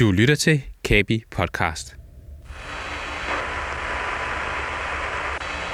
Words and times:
Du 0.00 0.10
lytter 0.12 0.34
til 0.34 0.62
Kabi 0.84 1.24
Podcast. 1.30 1.96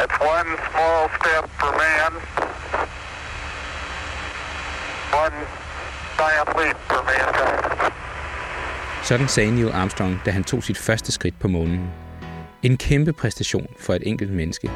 It's 0.02 0.18
one 0.20 0.50
small 0.70 1.08
step 1.18 1.44
for 1.60 1.70
man, 1.82 2.12
one 5.24 5.36
giant 6.18 6.50
leap 6.58 6.76
for 6.76 7.04
mankind. 7.04 7.92
Sådan 9.02 9.28
sagde 9.28 9.50
Neil 9.50 9.70
Armstrong, 9.72 10.20
da 10.26 10.30
han 10.30 10.44
tog 10.44 10.62
sit 10.62 10.78
første 10.78 11.12
skridt 11.12 11.38
på 11.40 11.48
månen. 11.48 11.90
En 12.62 12.76
kæmpe 12.76 13.12
præstation 13.12 13.66
for 13.80 13.94
et 13.94 14.02
enkelt 14.06 14.32
menneske. 14.32 14.70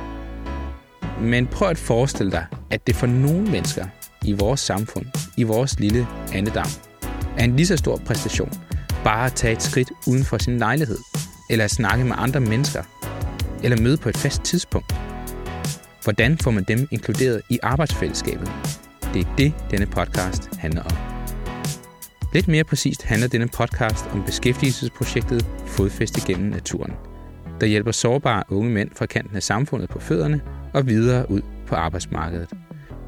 Men 1.20 1.46
prøv 1.46 1.68
at 1.68 1.78
forestille 1.78 2.32
dig, 2.32 2.46
at 2.70 2.86
det 2.86 2.96
for 2.96 3.06
nogle 3.06 3.50
mennesker 3.50 3.86
i 4.24 4.32
vores 4.32 4.60
samfund, 4.60 5.06
i 5.36 5.42
vores 5.42 5.80
lille 5.80 6.06
andedam, 6.34 6.68
er 7.38 7.44
en 7.44 7.56
lige 7.56 7.66
så 7.66 7.76
stor 7.76 7.96
præstation 8.06 8.67
bare 9.04 9.26
at 9.26 9.32
tage 9.32 9.52
et 9.52 9.62
skridt 9.62 9.92
uden 10.06 10.24
for 10.24 10.38
sin 10.38 10.58
lejlighed, 10.58 10.98
eller 11.50 11.64
at 11.64 11.70
snakke 11.70 12.04
med 12.04 12.14
andre 12.18 12.40
mennesker, 12.40 12.82
eller 13.62 13.80
møde 13.80 13.96
på 13.96 14.08
et 14.08 14.16
fast 14.16 14.42
tidspunkt. 14.42 14.94
Hvordan 16.04 16.38
får 16.38 16.50
man 16.50 16.64
dem 16.68 16.88
inkluderet 16.90 17.42
i 17.50 17.58
arbejdsfællesskabet? 17.62 18.52
Det 19.14 19.26
er 19.26 19.36
det, 19.38 19.54
denne 19.70 19.86
podcast 19.86 20.56
handler 20.58 20.82
om. 20.82 20.96
Lidt 22.32 22.48
mere 22.48 22.64
præcist 22.64 23.02
handler 23.02 23.28
denne 23.28 23.48
podcast 23.48 24.06
om 24.12 24.24
beskæftigelsesprojektet 24.24 25.46
Fodfæste 25.66 26.26
gennem 26.26 26.50
naturen, 26.50 26.92
der 27.60 27.66
hjælper 27.66 27.92
sårbare 27.92 28.42
unge 28.48 28.70
mænd 28.70 28.90
fra 28.96 29.06
kanten 29.06 29.36
af 29.36 29.42
samfundet 29.42 29.88
på 29.88 29.98
fødderne 29.98 30.40
og 30.74 30.86
videre 30.86 31.30
ud 31.30 31.42
på 31.66 31.74
arbejdsmarkedet. 31.74 32.48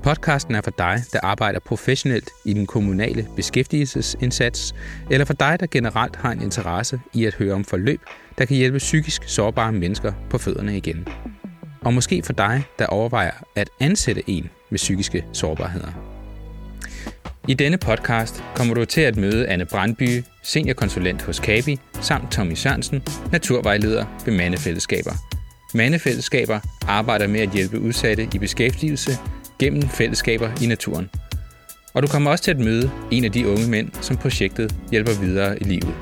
Podcasten 0.02 0.54
er 0.54 0.60
for 0.60 0.70
dig, 0.70 1.02
der 1.12 1.20
arbejder 1.22 1.58
professionelt 1.60 2.30
i 2.44 2.52
den 2.52 2.66
kommunale 2.66 3.28
beskæftigelsesindsats, 3.36 4.74
eller 5.10 5.24
for 5.24 5.34
dig, 5.34 5.60
der 5.60 5.66
generelt 5.70 6.16
har 6.16 6.32
en 6.32 6.42
interesse 6.42 7.00
i 7.14 7.24
at 7.24 7.34
høre 7.34 7.54
om 7.54 7.64
forløb, 7.64 8.00
der 8.38 8.44
kan 8.44 8.56
hjælpe 8.56 8.78
psykisk 8.78 9.22
sårbare 9.26 9.72
mennesker 9.72 10.12
på 10.30 10.38
fødderne 10.38 10.76
igen. 10.76 11.08
Og 11.80 11.94
måske 11.94 12.22
for 12.22 12.32
dig, 12.32 12.64
der 12.78 12.86
overvejer 12.86 13.32
at 13.56 13.70
ansætte 13.80 14.22
en 14.26 14.50
med 14.70 14.78
psykiske 14.78 15.24
sårbarheder. 15.32 15.92
I 17.48 17.54
denne 17.54 17.78
podcast 17.78 18.44
kommer 18.54 18.74
du 18.74 18.84
til 18.84 19.00
at 19.00 19.16
møde 19.16 19.48
Anne 19.48 19.66
Brandby, 19.66 20.24
seniorkonsulent 20.42 21.22
hos 21.22 21.40
Kabi, 21.40 21.78
samt 22.00 22.32
Tommy 22.32 22.54
Sørensen, 22.54 23.02
naturvejleder 23.32 24.04
ved 24.24 24.34
Mandefællesskaber. 24.34 25.12
Mandefællesskaber 25.74 26.60
arbejder 26.88 27.26
med 27.26 27.40
at 27.40 27.50
hjælpe 27.50 27.80
udsatte 27.80 28.28
i 28.34 28.38
beskæftigelse 28.38 29.18
gennem 29.60 29.82
fællesskaber 29.82 30.50
i 30.62 30.66
naturen. 30.66 31.10
Og 31.94 32.02
du 32.02 32.06
kommer 32.06 32.30
også 32.30 32.44
til 32.44 32.50
at 32.50 32.58
møde 32.58 32.90
en 33.10 33.24
af 33.24 33.32
de 33.32 33.48
unge 33.48 33.68
mænd, 33.68 33.90
som 34.00 34.16
projektet 34.16 34.74
hjælper 34.90 35.12
videre 35.20 35.60
i 35.60 35.64
livet. 35.64 35.94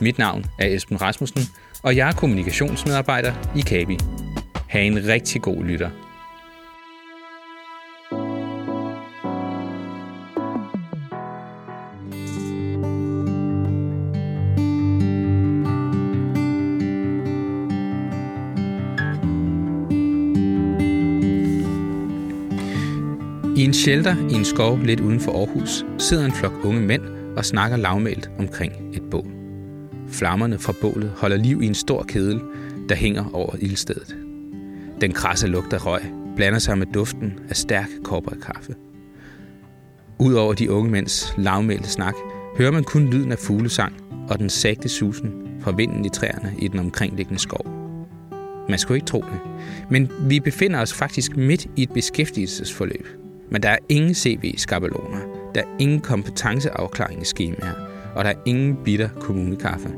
Mit 0.00 0.18
navn 0.18 0.44
er 0.58 0.66
Esben 0.66 1.02
Rasmussen, 1.02 1.42
og 1.82 1.96
jeg 1.96 2.08
er 2.08 2.12
kommunikationsmedarbejder 2.12 3.32
i 3.56 3.60
Kabi. 3.60 3.98
Ha' 4.68 4.80
en 4.80 5.06
rigtig 5.06 5.42
god 5.42 5.64
lytter. 5.64 6.09
Shelter 23.80 24.16
i 24.30 24.34
en 24.34 24.44
skov 24.44 24.78
lidt 24.78 25.00
uden 25.00 25.20
for 25.20 25.32
Aarhus 25.32 25.84
sidder 25.98 26.24
en 26.24 26.32
flok 26.32 26.64
unge 26.64 26.80
mænd 26.80 27.02
og 27.36 27.44
snakker 27.44 27.76
lavmælt 27.76 28.30
omkring 28.38 28.72
et 28.92 29.02
bål. 29.10 29.26
Flammerne 30.08 30.58
fra 30.58 30.74
bålet 30.80 31.12
holder 31.16 31.36
liv 31.36 31.62
i 31.62 31.66
en 31.66 31.74
stor 31.74 32.02
kedel, 32.02 32.40
der 32.88 32.94
hænger 32.94 33.30
over 33.32 33.56
ildstedet. 33.60 34.16
Den 35.00 35.12
krasse 35.12 35.46
lugt 35.46 35.72
af 35.72 35.86
røg 35.86 36.00
blander 36.36 36.58
sig 36.58 36.78
med 36.78 36.86
duften 36.94 37.32
af 37.48 37.56
stærk 37.56 37.88
kaffe. 38.42 38.74
Udover 40.18 40.54
de 40.54 40.70
unge 40.70 40.90
mænds 40.90 41.34
lavmælte 41.38 41.88
snak, 41.88 42.14
hører 42.58 42.70
man 42.70 42.84
kun 42.84 43.10
lyden 43.10 43.32
af 43.32 43.38
fuglesang 43.38 43.92
og 44.28 44.38
den 44.38 44.50
sagte 44.50 44.88
susen 44.88 45.32
fra 45.60 45.70
vinden 45.70 46.04
i 46.04 46.08
træerne 46.08 46.54
i 46.58 46.68
den 46.68 46.78
omkringliggende 46.78 47.40
skov. 47.40 47.66
Man 48.68 48.78
skulle 48.78 48.96
ikke 48.96 49.06
tro 49.06 49.20
det, 49.20 49.40
men 49.90 50.10
vi 50.20 50.40
befinder 50.40 50.80
os 50.80 50.94
faktisk 50.94 51.36
midt 51.36 51.66
i 51.76 51.82
et 51.82 51.92
beskæftigelsesforløb– 51.92 53.06
men 53.50 53.62
der 53.62 53.68
er 53.68 53.78
ingen 53.88 54.14
CV-skabeloner, 54.14 55.20
der 55.54 55.60
er 55.60 55.76
ingen 55.78 56.00
kompetenceafklaringsskemaer, 56.00 57.72
og 58.14 58.24
der 58.24 58.30
er 58.30 58.42
ingen 58.46 58.76
bitter 58.84 59.08
kommunekaffe. 59.20 59.90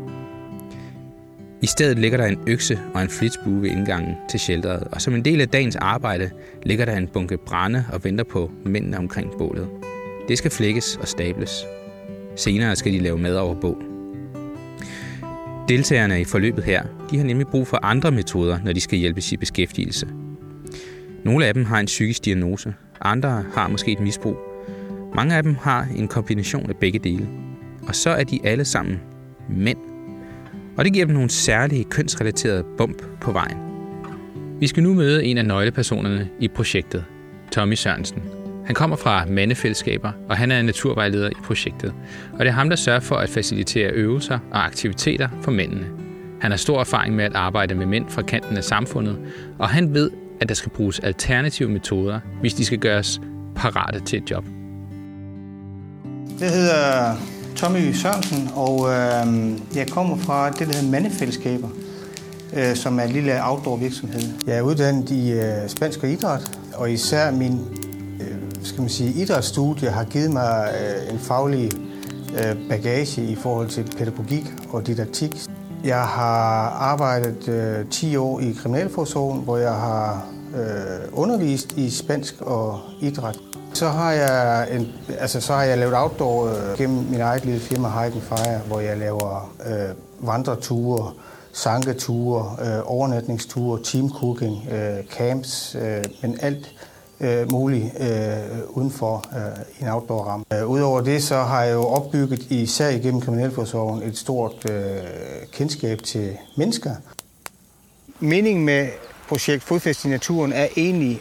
I 1.63 1.67
stedet 1.67 1.99
ligger 1.99 2.19
der 2.19 2.27
en 2.27 2.39
økse 2.47 2.81
og 2.95 3.03
en 3.03 3.09
flitsbue 3.09 3.63
ved 3.63 3.71
indgangen 3.71 4.15
til 4.31 4.41
shelteret, 4.41 4.89
og 4.93 5.03
som 5.03 5.15
en 5.15 5.25
del 5.25 5.41
af 5.41 5.49
dagens 5.49 5.77
arbejde 5.77 6.31
ligger 6.63 6.85
der 6.85 6.97
en 6.97 7.09
bunke 7.09 7.37
brænde 7.37 7.85
og 7.93 8.05
venter 8.05 8.25
på 8.25 8.51
mændene 8.65 8.99
omkring 8.99 9.31
bålet. 9.39 9.69
Det 10.29 10.39
skal 10.39 10.51
flækkes 10.51 10.97
og 10.97 11.09
stables. 11.09 11.65
Senere 12.37 12.77
skal 12.77 12.93
de 12.93 12.99
lave 12.99 13.19
mad 13.19 13.37
over 13.37 13.55
bål. 13.55 13.85
Deltagerne 15.69 16.21
i 16.21 16.25
forløbet 16.25 16.65
her, 16.65 16.83
de 17.11 17.17
har 17.17 17.25
nemlig 17.25 17.47
brug 17.47 17.67
for 17.67 17.85
andre 17.85 18.11
metoder, 18.11 18.59
når 18.65 18.73
de 18.73 18.81
skal 18.81 18.99
hjælpes 18.99 19.33
i 19.33 19.37
beskæftigelse. 19.37 20.07
Nogle 21.25 21.47
af 21.47 21.55
dem 21.55 21.65
har 21.65 21.81
en 21.81 21.87
psykisk 21.87 22.25
diagnose, 22.25 22.75
andre 23.05 23.45
har 23.55 23.69
måske 23.69 23.93
et 23.93 24.01
misbrug. 24.01 24.37
Mange 25.15 25.35
af 25.35 25.43
dem 25.43 25.57
har 25.61 25.87
en 25.97 26.09
kombination 26.09 26.71
af 26.71 26.77
begge 26.77 26.99
dele. 26.99 27.29
Og 27.89 27.95
så 27.95 28.11
er 28.11 28.25
de 28.25 28.41
alle 28.45 28.65
sammen 28.65 29.01
mænd. 29.49 29.79
Og 30.77 30.85
det 30.85 30.93
giver 30.93 31.07
dem 31.07 31.15
nogle 31.15 31.31
særlige 31.31 31.85
kønsrelaterede 31.85 32.65
bump 32.79 33.03
på 33.21 33.33
vejen. 33.33 33.57
Vi 34.61 34.67
skal 34.67 34.83
nu 34.83 34.95
møde 34.95 35.25
en 35.25 35.39
af 35.39 35.45
nøglepersonerne 35.45 36.29
i 36.41 36.49
projektet, 36.49 37.05
Tommy 37.53 37.75
Sørensen. 37.75 38.23
Han 38.67 38.75
kommer 38.75 38.97
fra 38.97 39.25
mandefællesskaber, 39.27 40.13
og 40.29 40.37
han 40.37 40.51
er 40.51 40.63
naturvejleder 40.63 41.31
i 41.31 41.43
projektet. 41.45 41.95
Og 42.33 42.39
det 42.39 42.47
er 42.47 42.53
ham, 42.53 42.69
der 42.69 42.77
sørger 42.77 43.01
for 43.01 43.17
at 43.17 43.29
facilitere 43.29 43.91
øvelser 43.91 44.39
og 44.51 44.65
aktiviteter 44.65 45.29
for 45.43 45.51
mændene. 45.51 45.87
Han 46.41 46.51
har 46.51 46.59
stor 46.59 46.81
erfaring 46.81 47.17
med 47.17 47.25
at 47.25 47.35
arbejde 47.35 47.75
med 47.75 47.87
mænd 47.87 48.09
fra 48.09 48.23
kanten 48.23 48.57
af 48.57 48.65
samfundet, 48.65 49.19
og 49.59 49.69
han 49.69 49.95
ved, 49.95 50.11
at 50.41 50.49
der 50.49 50.55
skal 50.55 50.71
bruges 50.71 50.99
alternative 50.99 51.69
metoder, 51.69 52.21
hvis 52.41 52.55
de 52.55 52.65
skal 52.65 52.79
gøres 52.79 53.21
parate 53.57 54.01
til 54.01 54.19
et 54.23 54.31
job. 54.31 54.45
Jeg 56.41 56.51
hedder 56.51 57.17
Tommy 57.57 57.93
Sørensen, 57.93 58.49
og 58.55 58.89
øh, 58.89 59.77
jeg 59.77 59.89
kommer 59.89 60.17
fra 60.17 60.51
det, 60.51 60.59
der 60.59 60.75
hedder 60.77 60.91
Mandefællesskaber, 60.91 61.69
øh, 62.57 62.75
som 62.77 62.99
er 62.99 63.03
en 63.03 63.11
lille 63.11 63.33
outdoor 63.43 63.77
virksomhed. 63.77 64.23
Jeg 64.47 64.57
er 64.57 64.63
uddannet 64.63 65.11
i 65.11 65.33
øh, 65.33 65.69
spansk 65.69 66.03
og 66.03 66.09
idræt, 66.09 66.59
og 66.75 66.93
især 66.93 67.31
min 67.31 67.61
øh, 68.21 68.37
skal 68.63 68.81
man 68.81 68.91
sige, 68.91 69.23
idrætsstudie 69.23 69.91
har 69.91 70.05
givet 70.05 70.31
mig 70.31 70.75
øh, 70.81 71.15
en 71.15 71.19
faglig 71.19 71.71
øh, 72.35 72.69
bagage 72.69 73.25
i 73.25 73.35
forhold 73.35 73.69
til 73.69 73.85
pædagogik 73.99 74.45
og 74.71 74.87
didaktik. 74.87 75.33
Jeg 75.85 76.05
har 76.05 76.69
arbejdet 76.71 77.49
øh, 77.49 77.89
10 77.91 78.17
år 78.17 78.41
i 78.41 78.57
Kriminalforsorgen, 78.63 79.41
hvor 79.41 79.57
jeg 79.57 79.73
har 79.73 80.27
øh, 80.55 81.09
undervist 81.13 81.73
i 81.73 81.91
spansk 81.91 82.41
og 82.41 82.81
idræt. 83.01 83.39
Så 83.75 83.89
har 83.89 84.13
jeg, 84.13 84.69
en, 84.77 84.93
altså, 85.19 85.41
så 85.41 85.53
har 85.53 85.63
jeg 85.63 85.79
lavet 85.79 85.95
outdoor 85.97 86.47
øh, 86.47 86.79
gennem 86.79 87.05
min 87.11 87.21
eget 87.21 87.45
lille 87.45 87.61
firma 87.61 87.89
Hike 87.89 88.21
Fire, 88.21 88.59
hvor 88.67 88.81
jeg 88.81 88.99
laver 88.99 89.53
øh, 89.67 90.29
vandreture, 90.29 91.13
sanketure, 91.53 92.57
øh, 92.61 92.81
overnatningsture, 92.85 93.83
teamcooking, 93.83 94.69
øh, 94.73 95.05
camps, 95.19 95.77
øh, 95.81 96.05
men 96.23 96.39
alt 96.43 96.75
øh, 97.23 97.53
muligt 97.53 97.85
øh, 98.01 98.59
uden 98.69 98.91
for 98.91 99.25
øh, 99.37 99.83
en 99.83 99.89
outdoor-ramme. 99.89 100.45
Øh, 100.53 100.69
Udover 100.69 101.01
det, 101.01 101.23
så 101.23 101.37
har 101.37 101.63
jeg 101.63 101.75
jo 101.75 101.87
opbygget, 101.87 102.47
især 102.51 102.89
igennem 102.89 103.21
Kriminalforsorgen, 103.21 104.03
et 104.03 104.19
stort 104.19 104.71
øh, 104.71 105.03
kendskab 105.53 106.03
til 106.03 106.37
mennesker. 106.57 106.91
Meningen 108.21 108.65
med 108.65 108.89
projekt 109.29 109.63
Fodfæst 109.63 110.05
i 110.05 110.09
Naturen 110.09 110.53
er 110.53 110.67
egentlig 110.77 111.21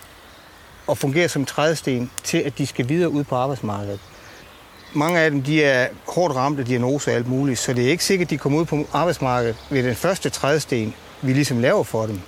at 0.89 0.97
fungere 0.97 1.29
som 1.29 1.45
trædesten 1.45 2.11
til, 2.23 2.37
at 2.37 2.57
de 2.57 2.67
skal 2.67 2.89
videre 2.89 3.09
ud 3.09 3.23
på 3.23 3.35
arbejdsmarkedet. 3.35 3.99
Mange 4.93 5.19
af 5.19 5.31
dem 5.31 5.41
de 5.43 5.63
er 5.63 5.87
hårdt 6.07 6.35
ramt 6.35 6.59
af 6.59 6.65
diagnoser 6.65 7.11
og 7.11 7.17
alt 7.17 7.27
muligt, 7.27 7.59
så 7.59 7.73
det 7.73 7.85
er 7.85 7.89
ikke 7.89 8.03
sikkert, 8.03 8.25
at 8.25 8.29
de 8.29 8.37
kommer 8.37 8.59
ud 8.59 8.65
på 8.65 8.87
arbejdsmarkedet 8.93 9.55
ved 9.69 9.83
den 9.83 9.95
første 9.95 10.29
trædesten, 10.29 10.93
vi 11.21 11.33
ligesom 11.33 11.59
laver 11.59 11.83
for 11.83 12.05
dem. 12.05 12.19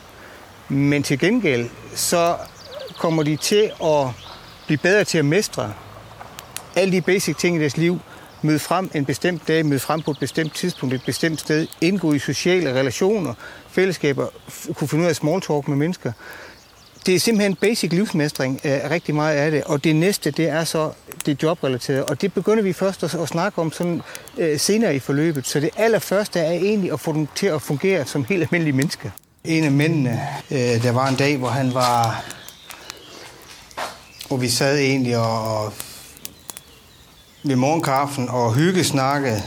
Men 0.70 1.04
til 1.04 1.20
gengæld, 1.20 1.70
så 1.96 2.36
kommer 2.98 3.24
de 3.24 3.36
til 3.36 3.72
at 3.84 4.08
blive 4.66 4.78
bedre 4.78 5.04
til 5.04 5.18
at 5.18 5.26
mestre 5.26 5.74
alle 6.76 6.92
de 6.92 7.02
basic 7.02 7.38
ting 7.38 7.56
i 7.56 7.60
deres 7.60 7.78
liv, 7.78 8.00
møde 8.42 8.60
frem 8.60 8.92
en 8.94 9.06
bestemt 9.06 9.48
dag, 9.48 9.66
møde 9.66 9.80
frem 9.80 10.02
på 10.02 10.12
et 10.12 10.20
bestemt 10.20 10.56
tidspunkt, 10.56 10.96
et 10.96 11.04
bestemt 11.06 11.40
sted, 11.40 11.68
indgå 11.82 12.14
i 12.14 12.20
sociale 12.20 12.74
relationer, 12.74 13.34
fællesskaber, 13.70 14.28
kunne 14.74 14.88
finde 14.88 15.04
ud 15.04 15.10
af 15.10 15.16
small 15.16 15.42
talk 15.42 15.68
med 15.68 15.78
mennesker. 15.78 16.12
det 17.06 17.16
er 17.16 17.20
simpelthen 17.20 17.56
basic 17.56 17.92
livsmestring 17.92 18.66
af 18.66 18.90
rigtig 18.90 19.16
meget 19.16 19.38
af 19.38 19.52
det, 19.52 19.64
og 19.64 19.84
det 19.84 19.96
næste, 19.96 20.32
det 20.32 20.50
er 20.50 20.64
så 20.64 20.92
det 21.26 21.44
jobrelaterede, 21.44 22.06
og 22.06 22.22
det 22.22 22.34
begynder 22.34 22.64
vi 22.64 22.74
først 22.74 23.04
at, 23.04 23.16
at 23.16 23.28
snakke 23.28 23.62
om 23.62 23.72
sådan 23.72 24.02
øh, 24.38 24.60
senere 24.60 24.96
i 24.96 25.00
forløbet. 25.00 25.48
Så 25.48 25.60
det 25.60 25.70
allerførste 25.78 26.40
er 26.40 26.52
egentlig 26.52 26.92
at 26.92 27.00
få 27.00 27.14
dem 27.14 27.28
til 27.36 27.48
at 27.48 27.62
fungere 27.62 28.06
som 28.06 28.26
helt 28.26 28.44
almindelige 28.44 28.76
mennesker. 28.76 29.10
En 29.44 29.64
af 29.64 29.72
mændene, 29.72 30.22
øh, 30.52 30.58
der 30.58 30.92
var 30.92 31.08
en 31.08 31.16
dag, 31.16 31.38
hvor 31.38 31.48
han 31.48 31.74
var, 31.74 32.26
hvor 34.28 34.38
vi 34.38 34.50
sad 34.50 34.78
egentlig 34.78 35.18
og, 35.18 35.58
og 35.58 35.74
ved 37.44 37.56
morgenkaffen 37.56 38.30
og 38.30 38.54
hyggesnakkede, 38.54 39.44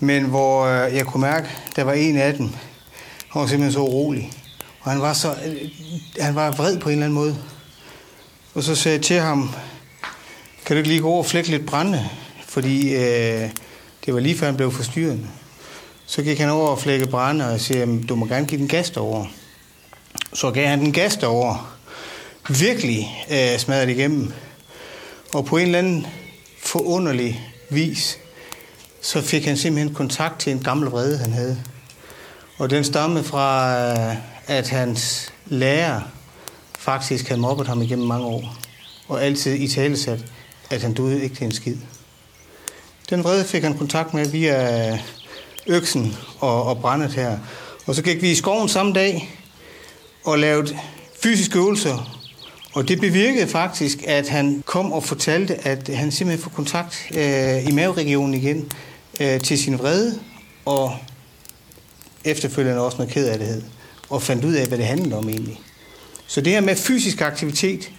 men 0.00 0.24
hvor 0.24 0.64
øh, 0.64 0.94
jeg 0.94 1.06
kunne 1.06 1.20
mærke, 1.20 1.48
der 1.76 1.84
var 1.84 1.92
en 1.92 2.16
af 2.16 2.34
dem, 2.34 2.50
han 3.28 3.40
var 3.40 3.46
simpelthen 3.46 3.72
så 3.72 3.80
urolig. 3.80 4.32
Og 4.80 4.90
han 4.90 5.00
var, 5.00 5.12
så, 5.12 5.34
øh, 5.46 5.70
han 6.20 6.34
var 6.34 6.50
vred 6.50 6.78
på 6.78 6.88
en 6.88 6.92
eller 6.92 7.06
anden 7.06 7.18
måde. 7.18 7.38
Og 8.54 8.62
så 8.62 8.74
sagde 8.74 8.96
jeg 8.96 9.04
til 9.04 9.20
ham, 9.20 9.54
kan 10.66 10.76
du 10.76 10.78
ikke 10.78 10.88
lige 10.88 11.00
gå 11.00 11.08
over 11.08 11.18
og 11.18 11.26
flække 11.26 11.50
lidt 11.50 11.66
brænde? 11.66 12.08
Fordi 12.46 12.94
øh, 12.94 13.50
det 14.06 14.14
var 14.14 14.20
lige 14.20 14.38
før 14.38 14.46
han 14.46 14.56
blev 14.56 14.72
forstyrret. 14.72 15.26
Så 16.06 16.22
gik 16.22 16.38
han 16.38 16.50
over 16.50 16.68
og 16.68 16.78
flække 16.78 17.06
brænde, 17.06 17.44
og 17.44 17.70
jeg 17.70 17.88
du 18.08 18.14
må 18.14 18.26
gerne 18.26 18.46
give 18.46 18.60
den 18.60 18.68
gas 18.68 18.90
derovre. 18.90 19.26
Så 20.34 20.50
gav 20.50 20.66
han 20.66 20.80
den 20.80 20.92
gas 20.92 21.16
derovre. 21.16 21.66
Virkelig 22.50 23.24
øh, 23.30 23.58
smadret 23.58 23.88
igennem. 23.88 24.32
Og 25.34 25.44
på 25.44 25.56
en 25.56 25.66
eller 25.66 25.78
anden 25.78 26.06
forunderlig 26.62 27.40
vis, 27.70 28.18
så 29.02 29.22
fik 29.22 29.44
han 29.44 29.56
simpelthen 29.56 29.94
kontakt 29.94 30.40
til 30.40 30.52
en 30.52 30.62
gammel 30.62 30.88
vrede, 30.88 31.18
han 31.18 31.32
havde. 31.32 31.62
Og 32.58 32.70
den 32.70 32.84
stammede 32.84 33.24
fra, 33.24 33.74
øh, 33.90 34.16
at 34.46 34.68
hans 34.68 35.32
lærer 35.46 36.00
faktisk 36.78 37.28
havde 37.28 37.40
mobbet 37.40 37.66
ham 37.66 37.82
igennem 37.82 38.06
mange 38.06 38.26
år. 38.26 38.56
Og 39.08 39.24
altid 39.24 39.54
i 39.54 39.68
talesat, 39.68 40.24
at 40.70 40.82
han 40.82 40.94
døde 40.94 41.22
ikke 41.22 41.36
til 41.36 41.44
en 41.44 41.52
skid. 41.52 41.76
Den 43.10 43.24
vrede 43.24 43.44
fik 43.44 43.62
han 43.62 43.78
kontakt 43.78 44.14
med 44.14 44.28
via 44.28 44.90
øh, 44.92 44.98
øksen 45.66 46.16
og, 46.40 46.62
og 46.62 46.80
brændet 46.80 47.12
her. 47.12 47.38
Og 47.86 47.94
så 47.94 48.02
gik 48.02 48.22
vi 48.22 48.30
i 48.30 48.34
skoven 48.34 48.68
samme 48.68 48.92
dag 48.92 49.38
og 50.24 50.38
lavede 50.38 50.78
fysiske 51.22 51.58
øvelser. 51.58 52.17
Og 52.72 52.88
det 52.88 53.00
bevirkede 53.00 53.46
faktisk, 53.46 53.98
at 54.06 54.28
han 54.28 54.62
kom 54.66 54.92
og 54.92 55.04
fortalte, 55.04 55.68
at 55.68 55.88
han 55.88 56.12
simpelthen 56.12 56.42
får 56.42 56.50
kontakt 56.50 57.10
øh, 57.14 57.68
i 57.68 57.72
maveregionen 57.72 58.34
igen 58.34 58.72
øh, 59.20 59.40
til 59.40 59.58
sin 59.58 59.78
vrede, 59.78 60.18
og 60.64 60.96
efterfølgende 62.24 62.80
også 62.80 62.98
noget 62.98 63.12
kedelighed, 63.12 63.62
og 64.10 64.22
fandt 64.22 64.44
ud 64.44 64.54
af, 64.54 64.66
hvad 64.66 64.78
det 64.78 64.86
handlede 64.86 65.16
om 65.16 65.28
egentlig. 65.28 65.60
Så 66.26 66.40
det 66.40 66.52
her 66.52 66.60
med 66.60 66.76
fysisk 66.76 67.20
aktivitet, 67.20 67.92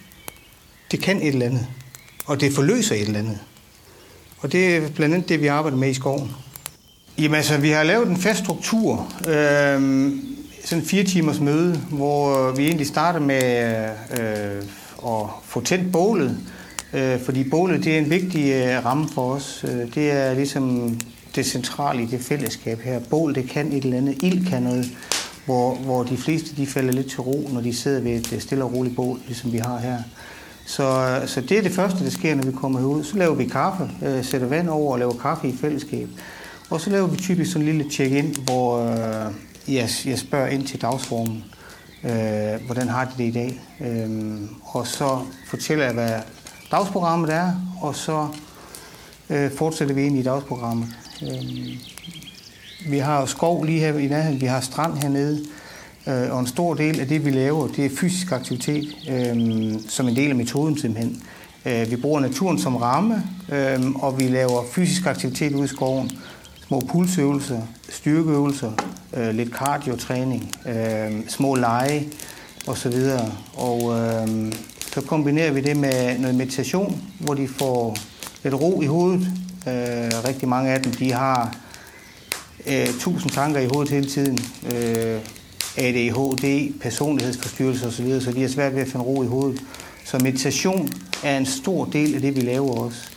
det 0.90 1.02
kan 1.02 1.22
et 1.22 1.28
eller 1.28 1.46
andet, 1.46 1.66
og 2.26 2.40
det 2.40 2.52
forløser 2.52 2.94
et 2.94 3.00
eller 3.00 3.18
andet. 3.18 3.38
Og 4.38 4.52
det 4.52 4.76
er 4.76 4.88
blandt 4.88 5.14
andet 5.14 5.28
det, 5.28 5.40
vi 5.40 5.46
arbejder 5.46 5.76
med 5.76 5.90
i 5.90 5.94
skoven. 5.94 6.30
Jamen 7.18 7.34
altså, 7.34 7.56
vi 7.56 7.70
har 7.70 7.82
lavet 7.82 8.08
en 8.08 8.16
fast 8.16 8.38
struktur, 8.38 9.12
øh, 9.28 10.12
sådan 10.64 10.84
fire 10.84 11.04
timers 11.04 11.40
møde, 11.40 11.76
hvor 11.90 12.48
øh, 12.48 12.58
vi 12.58 12.66
egentlig 12.66 12.86
starter 12.86 13.20
med 13.20 13.84
øh, 14.20 14.62
at 15.06 15.26
få 15.44 15.60
tændt 15.60 15.92
bålet, 15.92 16.38
øh, 16.94 17.20
fordi 17.20 17.50
bålet 17.50 17.84
det 17.84 17.94
er 17.94 17.98
en 17.98 18.10
vigtig 18.10 18.52
øh, 18.52 18.84
ramme 18.84 19.08
for 19.14 19.34
os. 19.34 19.64
Øh, 19.68 19.94
det 19.94 20.12
er 20.12 20.34
ligesom 20.34 20.96
det 21.34 21.46
centrale 21.46 22.02
i 22.02 22.06
det 22.06 22.20
fællesskab 22.20 22.80
her. 22.80 23.00
Bål, 23.10 23.34
det 23.34 23.48
kan 23.48 23.72
et 23.72 23.84
eller 23.84 23.96
andet. 23.96 24.22
Ild 24.22 24.46
kan 24.46 24.62
noget, 24.62 24.86
hvor, 25.44 25.74
hvor 25.74 26.02
de 26.02 26.16
fleste 26.16 26.56
de 26.56 26.66
falder 26.66 26.92
lidt 26.92 27.10
til 27.10 27.20
ro, 27.20 27.48
når 27.52 27.60
de 27.60 27.74
sidder 27.74 28.00
ved 28.00 28.12
et 28.12 28.32
øh, 28.32 28.40
stille 28.40 28.64
og 28.64 28.74
roligt 28.74 28.96
bål, 28.96 29.18
ligesom 29.26 29.52
vi 29.52 29.58
har 29.58 29.78
her. 29.78 29.98
Så, 30.66 31.20
så 31.26 31.40
det 31.40 31.58
er 31.58 31.62
det 31.62 31.72
første, 31.72 32.04
der 32.04 32.10
sker, 32.10 32.34
når 32.34 32.42
vi 32.42 32.52
kommer 32.52 32.78
herud. 32.78 33.04
Så 33.04 33.16
laver 33.16 33.34
vi 33.34 33.44
kaffe, 33.44 33.90
øh, 34.02 34.24
sætter 34.24 34.46
vand 34.46 34.68
over 34.68 34.92
og 34.92 34.98
laver 34.98 35.12
kaffe 35.12 35.48
i 35.48 35.56
fællesskab. 35.60 36.08
Og 36.70 36.80
så 36.80 36.90
laver 36.90 37.06
vi 37.06 37.16
typisk 37.16 37.52
sådan 37.52 37.68
en 37.68 37.74
lille 37.74 37.90
check-in, 37.90 38.36
hvor 38.44 38.78
øh, 38.78 39.32
jeg, 39.74 39.88
jeg 40.04 40.18
spørger 40.18 40.46
ind 40.46 40.66
til 40.66 40.82
dagsformen. 40.82 41.44
Øh, 42.04 42.66
hvordan 42.66 42.88
har 42.88 43.04
de 43.04 43.10
det 43.18 43.24
i 43.24 43.30
dag? 43.30 43.60
Øh, 43.80 44.40
og 44.62 44.86
så 44.86 45.18
fortæller 45.46 45.84
jeg, 45.84 45.94
hvad 45.94 46.20
dagsprogrammet 46.70 47.32
er, 47.34 47.52
og 47.80 47.94
så 47.94 48.28
øh, 49.30 49.50
fortsætter 49.50 49.94
vi 49.94 50.02
ind 50.02 50.18
i 50.18 50.22
dagsprogrammet. 50.22 50.88
Øh, 51.22 51.66
vi 52.88 52.98
har 52.98 53.26
skov 53.26 53.64
lige 53.64 53.80
her 53.80 53.98
i 53.98 54.06
nærheden, 54.06 54.40
vi 54.40 54.46
har 54.46 54.60
strand 54.60 54.98
hernede, 54.98 55.44
øh, 56.06 56.32
og 56.32 56.40
en 56.40 56.46
stor 56.46 56.74
del 56.74 57.00
af 57.00 57.08
det, 57.08 57.24
vi 57.24 57.30
laver, 57.30 57.68
det 57.68 57.84
er 57.84 57.90
fysisk 57.96 58.32
aktivitet, 58.32 58.96
øh, 59.10 59.72
som 59.88 60.08
en 60.08 60.16
del 60.16 60.30
af 60.30 60.36
metoden 60.36 60.78
simpelthen. 60.78 61.22
Øh, 61.66 61.90
vi 61.90 61.96
bruger 61.96 62.20
naturen 62.20 62.58
som 62.58 62.76
ramme, 62.76 63.22
øh, 63.52 63.90
og 63.94 64.18
vi 64.18 64.28
laver 64.28 64.64
fysisk 64.72 65.06
aktivitet 65.06 65.54
ude 65.54 65.64
i 65.64 65.68
skoven. 65.68 66.10
Små 66.70 66.80
pulsøvelser, 66.80 67.62
styrkeøvelser, 67.88 68.72
øh, 69.16 69.34
lidt 69.34 69.48
cardio-træning, 69.48 70.52
øh, 70.66 71.28
små 71.28 71.54
lege 71.54 72.08
osv. 72.66 72.94
Og 73.54 73.98
øh, 73.98 74.52
så 74.94 75.00
kombinerer 75.00 75.52
vi 75.52 75.60
det 75.60 75.76
med 75.76 76.18
noget 76.18 76.34
meditation, 76.36 77.02
hvor 77.18 77.34
de 77.34 77.48
får 77.48 77.96
lidt 78.42 78.54
ro 78.54 78.82
i 78.82 78.86
hovedet. 78.86 79.20
Øh, 79.66 80.28
rigtig 80.28 80.48
mange 80.48 80.70
af 80.70 80.82
dem, 80.82 80.92
de 80.92 81.12
har 81.12 81.56
øh, 82.66 82.88
tusind 83.00 83.30
tanker 83.30 83.60
i 83.60 83.68
hovedet 83.72 83.92
hele 83.92 84.06
tiden. 84.06 84.38
Øh, 84.74 85.20
ADHD, 85.76 86.72
personlighedsforstyrrelser 86.80 87.86
osv., 87.86 88.20
så 88.20 88.32
de 88.32 88.40
har 88.40 88.48
svært 88.48 88.74
ved 88.74 88.82
at 88.82 88.88
finde 88.88 89.04
ro 89.04 89.22
i 89.22 89.26
hovedet. 89.26 89.62
Så 90.04 90.18
meditation 90.18 90.88
er 91.22 91.38
en 91.38 91.46
stor 91.46 91.84
del 91.84 92.14
af 92.14 92.20
det, 92.20 92.36
vi 92.36 92.40
laver 92.40 92.74
også. 92.74 93.10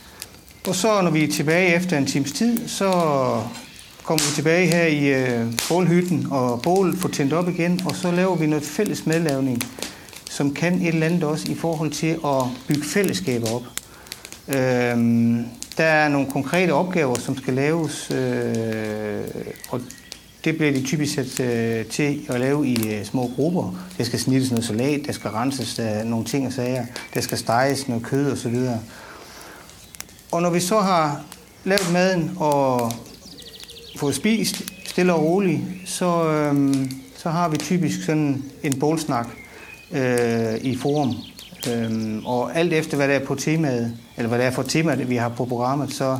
Og 0.68 0.74
så 0.74 1.02
når 1.02 1.10
vi 1.10 1.24
er 1.24 1.32
tilbage 1.32 1.74
efter 1.74 1.98
en 1.98 2.06
times 2.06 2.32
tid, 2.32 2.68
så 2.68 2.90
kommer 4.02 4.24
vi 4.28 4.34
tilbage 4.34 4.66
her 4.66 4.86
i 4.86 5.06
øh, 5.06 5.46
bålhytten, 5.68 6.26
og 6.30 6.62
bålet 6.62 6.98
får 6.98 7.08
tændt 7.08 7.32
op 7.32 7.48
igen, 7.48 7.80
og 7.86 7.96
så 7.96 8.10
laver 8.10 8.36
vi 8.36 8.46
noget 8.46 8.64
fælles 8.64 9.06
medlavning, 9.06 9.62
som 10.30 10.54
kan 10.54 10.74
et 10.74 10.88
eller 10.88 11.06
andet 11.06 11.24
også 11.24 11.52
i 11.52 11.54
forhold 11.54 11.90
til 11.90 12.18
at 12.24 12.42
bygge 12.68 12.84
fællesskaber 12.84 13.50
op. 13.50 13.62
Øhm, 14.48 15.44
der 15.76 15.84
er 15.84 16.08
nogle 16.08 16.30
konkrete 16.30 16.70
opgaver, 16.70 17.18
som 17.18 17.36
skal 17.36 17.54
laves, 17.54 18.10
øh, 18.10 19.24
og 19.68 19.80
det 20.44 20.56
bliver 20.56 20.72
de 20.72 20.82
typisk 20.82 21.14
sat 21.14 21.40
øh, 21.40 21.86
til 21.86 22.20
at 22.28 22.40
lave 22.40 22.66
i 22.66 22.94
øh, 22.94 23.04
små 23.04 23.30
grupper. 23.36 23.86
Der 23.98 24.04
skal 24.04 24.18
snittes 24.18 24.50
noget 24.50 24.64
salat, 24.64 25.00
der 25.06 25.12
skal 25.12 25.30
renses 25.30 25.74
der 25.74 26.04
nogle 26.04 26.24
ting 26.24 26.46
og 26.46 26.52
sager, 26.52 26.86
der 27.14 27.20
skal 27.20 27.38
steges 27.38 27.88
noget 27.88 28.04
kød 28.04 28.32
osv. 28.32 28.54
Og 28.54 28.78
når 30.40 30.50
vi 30.50 30.60
så 30.60 30.80
har 30.80 31.20
lavet 31.64 31.92
maden 31.92 32.36
og 32.36 32.92
fået 33.96 34.14
spist 34.14 34.62
stille 34.84 35.14
og 35.14 35.22
roligt, 35.22 35.60
så, 35.86 36.28
øh, 36.28 36.74
så 37.16 37.30
har 37.30 37.48
vi 37.48 37.56
typisk 37.56 38.04
sådan 38.04 38.44
en 38.62 38.78
bålsnak 38.78 39.26
øh, 39.92 40.54
i 40.54 40.76
forum. 40.76 41.14
Øh, 41.70 42.26
og 42.26 42.56
alt 42.56 42.72
efter 42.72 42.96
hvad 42.96 43.08
der 43.08 43.14
er 43.14 43.24
på 43.24 43.34
temaet, 43.34 43.96
eller 44.16 44.28
hvad 44.28 44.38
det 44.38 44.46
er 44.46 44.50
for 44.50 44.62
temaet, 44.62 45.10
vi 45.10 45.16
har 45.16 45.28
på 45.28 45.44
programmet, 45.44 45.94
så 45.94 46.18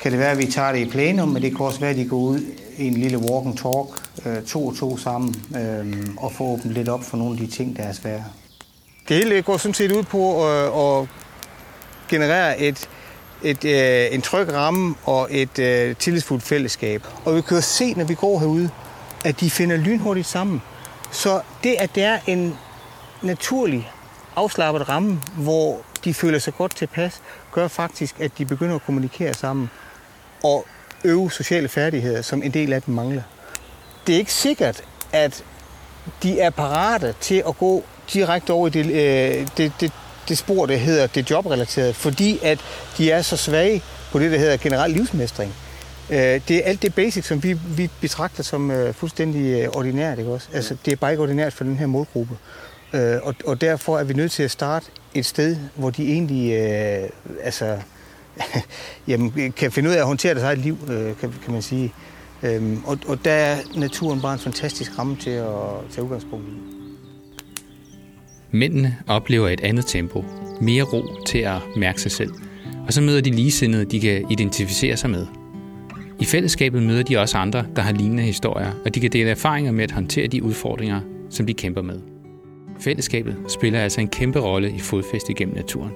kan 0.00 0.12
det 0.12 0.20
være, 0.20 0.30
at 0.30 0.38
vi 0.38 0.46
tager 0.46 0.72
det 0.72 0.78
i 0.78 0.90
plenum, 0.90 1.28
men 1.28 1.42
det 1.42 1.56
kan 1.56 1.66
også 1.66 1.80
være, 1.80 1.90
at 1.90 1.96
de 1.96 2.08
går 2.08 2.16
ud 2.16 2.40
i 2.78 2.86
en 2.86 2.94
lille 2.94 3.18
walk 3.18 3.46
and 3.46 3.56
talk, 3.56 3.86
øh, 4.26 4.42
to 4.42 4.66
og 4.66 4.76
to 4.76 4.96
sammen, 4.96 5.34
øh, 5.56 6.06
og 6.16 6.32
få 6.32 6.44
åbnet 6.44 6.74
lidt 6.74 6.88
op 6.88 7.04
for 7.04 7.16
nogle 7.16 7.32
af 7.32 7.38
de 7.38 7.46
ting, 7.46 7.76
der 7.76 7.82
er 7.82 7.92
svære. 7.92 8.24
Det 9.08 9.16
hele 9.16 9.42
går 9.42 9.56
sådan 9.56 9.74
set 9.74 9.92
ud 9.92 10.02
på 10.02 10.48
at, 10.48 10.64
at 10.64 11.08
generere 12.08 12.60
et, 12.60 12.88
et, 13.44 13.64
øh, 13.64 14.14
en 14.14 14.22
tryg 14.22 14.52
ramme 14.52 14.94
og 15.04 15.28
et 15.30 15.58
øh, 15.58 15.96
tillidsfuldt 15.96 16.42
fællesskab. 16.42 17.02
Og 17.24 17.36
vi 17.36 17.40
kan 17.40 17.56
jo 17.56 17.62
se, 17.62 17.94
når 17.94 18.04
vi 18.04 18.14
går 18.14 18.38
herude, 18.38 18.70
at 19.24 19.40
de 19.40 19.50
finder 19.50 19.76
lynhurtigt 19.76 20.26
sammen. 20.26 20.62
Så 21.10 21.40
det, 21.64 21.76
at 21.78 21.94
det 21.94 22.02
er 22.02 22.18
en 22.26 22.58
naturlig 23.22 23.92
afslappet 24.36 24.88
ramme, 24.88 25.20
hvor 25.36 25.80
de 26.04 26.14
føler 26.14 26.38
sig 26.38 26.54
godt 26.54 26.76
tilpas, 26.76 27.22
gør 27.52 27.68
faktisk, 27.68 28.20
at 28.20 28.38
de 28.38 28.44
begynder 28.44 28.74
at 28.74 28.84
kommunikere 28.86 29.34
sammen 29.34 29.70
og 30.44 30.66
øve 31.04 31.30
sociale 31.30 31.68
færdigheder, 31.68 32.22
som 32.22 32.42
en 32.42 32.50
del 32.50 32.72
af 32.72 32.82
dem 32.82 32.94
mangler. 32.94 33.22
Det 34.06 34.14
er 34.14 34.18
ikke 34.18 34.32
sikkert, 34.32 34.84
at 35.12 35.44
de 36.22 36.40
er 36.40 36.50
parate 36.50 37.14
til 37.20 37.42
at 37.48 37.58
gå 37.58 37.84
direkte 38.12 38.52
over 38.52 38.66
i 38.66 38.70
det, 38.70 38.86
øh, 38.86 39.48
det, 39.56 39.72
det, 39.80 39.92
det 40.28 40.38
spor, 40.38 40.66
der 40.66 40.76
hedder 40.76 41.06
det 41.06 41.30
jobrelaterede, 41.30 41.94
fordi 41.94 42.38
at 42.42 42.58
de 42.98 43.10
er 43.10 43.22
så 43.22 43.36
svage 43.36 43.82
på 44.12 44.18
det, 44.18 44.32
der 44.32 44.38
hedder 44.38 44.56
generel 44.56 44.90
livsmestring. 44.90 45.54
Øh, 46.10 46.40
det 46.48 46.50
er 46.50 46.62
alt 46.64 46.82
det 46.82 46.94
basic, 46.94 47.26
som 47.26 47.42
vi, 47.42 47.52
vi 47.52 47.90
betragter 48.00 48.42
som 48.42 48.70
øh, 48.70 48.94
fuldstændig 48.94 49.76
ordinært. 49.76 50.18
Ikke 50.18 50.30
også? 50.30 50.48
Altså, 50.52 50.76
det 50.84 50.92
er 50.92 50.96
bare 50.96 51.10
ikke 51.10 51.22
ordinært 51.22 51.52
for 51.52 51.64
den 51.64 51.76
her 51.76 51.86
målgruppe. 51.86 52.36
Og, 53.22 53.34
og 53.46 53.60
derfor 53.60 53.98
er 53.98 54.04
vi 54.04 54.14
nødt 54.14 54.32
til 54.32 54.42
at 54.42 54.50
starte 54.50 54.86
et 55.14 55.26
sted, 55.26 55.56
hvor 55.74 55.90
de 55.90 56.12
egentlig 56.12 56.52
øh, 56.52 57.08
altså, 57.42 57.78
jamen, 59.08 59.52
kan 59.56 59.72
finde 59.72 59.90
ud 59.90 59.94
af 59.94 59.98
at 59.98 60.06
håndtere 60.06 60.34
deres 60.34 60.44
eget 60.44 60.58
liv, 60.58 60.78
øh, 60.88 61.16
kan, 61.16 61.34
kan 61.44 61.52
man 61.52 61.62
sige. 61.62 61.92
Øhm, 62.42 62.82
og, 62.86 62.98
og 63.06 63.24
der 63.24 63.32
er 63.32 63.56
naturen 63.76 64.20
bare 64.20 64.32
en 64.32 64.38
fantastisk 64.38 64.98
ramme 64.98 65.16
til 65.16 65.30
at 65.30 65.46
tage 65.90 66.04
udgangspunkt 66.04 66.48
i. 66.48 66.73
Mændene 68.54 68.96
oplever 69.06 69.48
et 69.48 69.60
andet 69.60 69.86
tempo, 69.86 70.24
mere 70.60 70.82
ro 70.82 71.04
til 71.26 71.38
at 71.38 71.58
mærke 71.76 72.00
sig 72.00 72.10
selv, 72.10 72.30
og 72.86 72.92
så 72.92 73.00
møder 73.00 73.20
de 73.20 73.30
ligesindede, 73.30 73.84
de 73.84 74.00
kan 74.00 74.26
identificere 74.30 74.96
sig 74.96 75.10
med. 75.10 75.26
I 76.20 76.24
fællesskabet 76.24 76.82
møder 76.82 77.02
de 77.02 77.18
også 77.18 77.38
andre, 77.38 77.64
der 77.76 77.82
har 77.82 77.92
lignende 77.92 78.22
historier, 78.22 78.72
og 78.84 78.94
de 78.94 79.00
kan 79.00 79.12
dele 79.12 79.30
erfaringer 79.30 79.72
med 79.72 79.84
at 79.84 79.90
håndtere 79.90 80.26
de 80.26 80.42
udfordringer, 80.42 81.00
som 81.30 81.46
de 81.46 81.54
kæmper 81.54 81.82
med. 81.82 82.00
Fællesskabet 82.80 83.36
spiller 83.48 83.80
altså 83.80 84.00
en 84.00 84.08
kæmpe 84.08 84.38
rolle 84.38 84.72
i 84.76 84.78
fodfæste 84.78 85.34
gennem 85.34 85.56
naturen. 85.56 85.92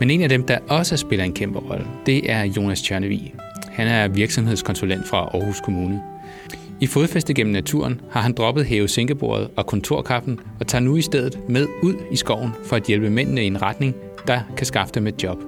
Men 0.00 0.10
en 0.10 0.22
af 0.22 0.28
dem, 0.28 0.46
der 0.46 0.58
også 0.68 0.96
spiller 0.96 1.24
en 1.24 1.32
kæmpe 1.32 1.58
rolle, 1.58 1.86
det 2.06 2.30
er 2.30 2.44
Jonas 2.44 2.82
Tjørnevig. 2.82 3.34
Han 3.72 3.86
er 3.86 4.08
virksomhedskonsulent 4.08 5.08
fra 5.08 5.18
Aarhus 5.18 5.60
Kommune. 5.60 6.02
I 6.84 6.86
fodfæste 6.86 7.34
gennem 7.34 7.52
naturen 7.52 8.00
har 8.10 8.20
han 8.20 8.32
droppet 8.32 8.64
hæve 8.64 8.88
sænkebordet 8.88 9.50
og 9.56 9.66
kontorkaffen 9.66 10.40
og 10.60 10.66
tager 10.66 10.82
nu 10.82 10.96
i 10.96 11.02
stedet 11.02 11.38
med 11.48 11.66
ud 11.82 11.94
i 12.10 12.16
skoven 12.16 12.50
for 12.64 12.76
at 12.76 12.82
hjælpe 12.82 13.10
mændene 13.10 13.44
i 13.44 13.46
en 13.46 13.62
retning, 13.62 13.94
der 14.26 14.40
kan 14.56 14.66
skaffe 14.66 14.94
dem 14.94 15.06
et 15.06 15.22
job. 15.22 15.38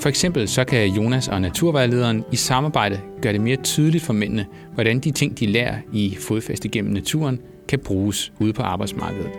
For 0.00 0.08
eksempel 0.08 0.48
så 0.48 0.64
kan 0.64 0.88
Jonas 0.88 1.28
og 1.28 1.40
naturvejlederen 1.40 2.24
i 2.32 2.36
samarbejde 2.36 3.00
gøre 3.22 3.32
det 3.32 3.40
mere 3.40 3.56
tydeligt 3.56 4.04
for 4.04 4.12
mændene, 4.12 4.46
hvordan 4.74 5.00
de 5.00 5.10
ting, 5.10 5.38
de 5.38 5.46
lærer 5.46 5.76
i 5.92 6.16
fodfæste 6.20 6.68
gennem 6.68 6.92
naturen, 6.92 7.40
kan 7.68 7.78
bruges 7.78 8.32
ude 8.38 8.52
på 8.52 8.62
arbejdsmarkedet. 8.62 9.30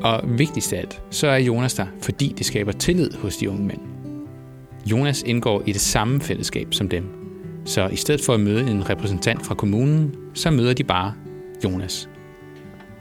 Og 0.00 0.20
vigtigst 0.38 0.72
af 0.72 0.78
alt, 0.78 1.02
så 1.10 1.26
er 1.26 1.38
Jonas 1.38 1.74
der, 1.74 1.86
fordi 2.02 2.34
det 2.38 2.46
skaber 2.46 2.72
tillid 2.72 3.10
hos 3.22 3.36
de 3.36 3.50
unge 3.50 3.66
mænd. 3.66 3.80
Jonas 4.90 5.22
indgår 5.26 5.62
i 5.66 5.72
det 5.72 5.80
samme 5.80 6.20
fællesskab 6.20 6.68
som 6.70 6.88
dem. 6.88 7.23
Så 7.64 7.88
i 7.88 7.96
stedet 7.96 8.20
for 8.20 8.34
at 8.34 8.40
møde 8.40 8.70
en 8.70 8.90
repræsentant 8.90 9.46
fra 9.46 9.54
kommunen, 9.54 10.14
så 10.34 10.50
møder 10.50 10.74
de 10.74 10.84
bare 10.84 11.14
Jonas. 11.64 12.08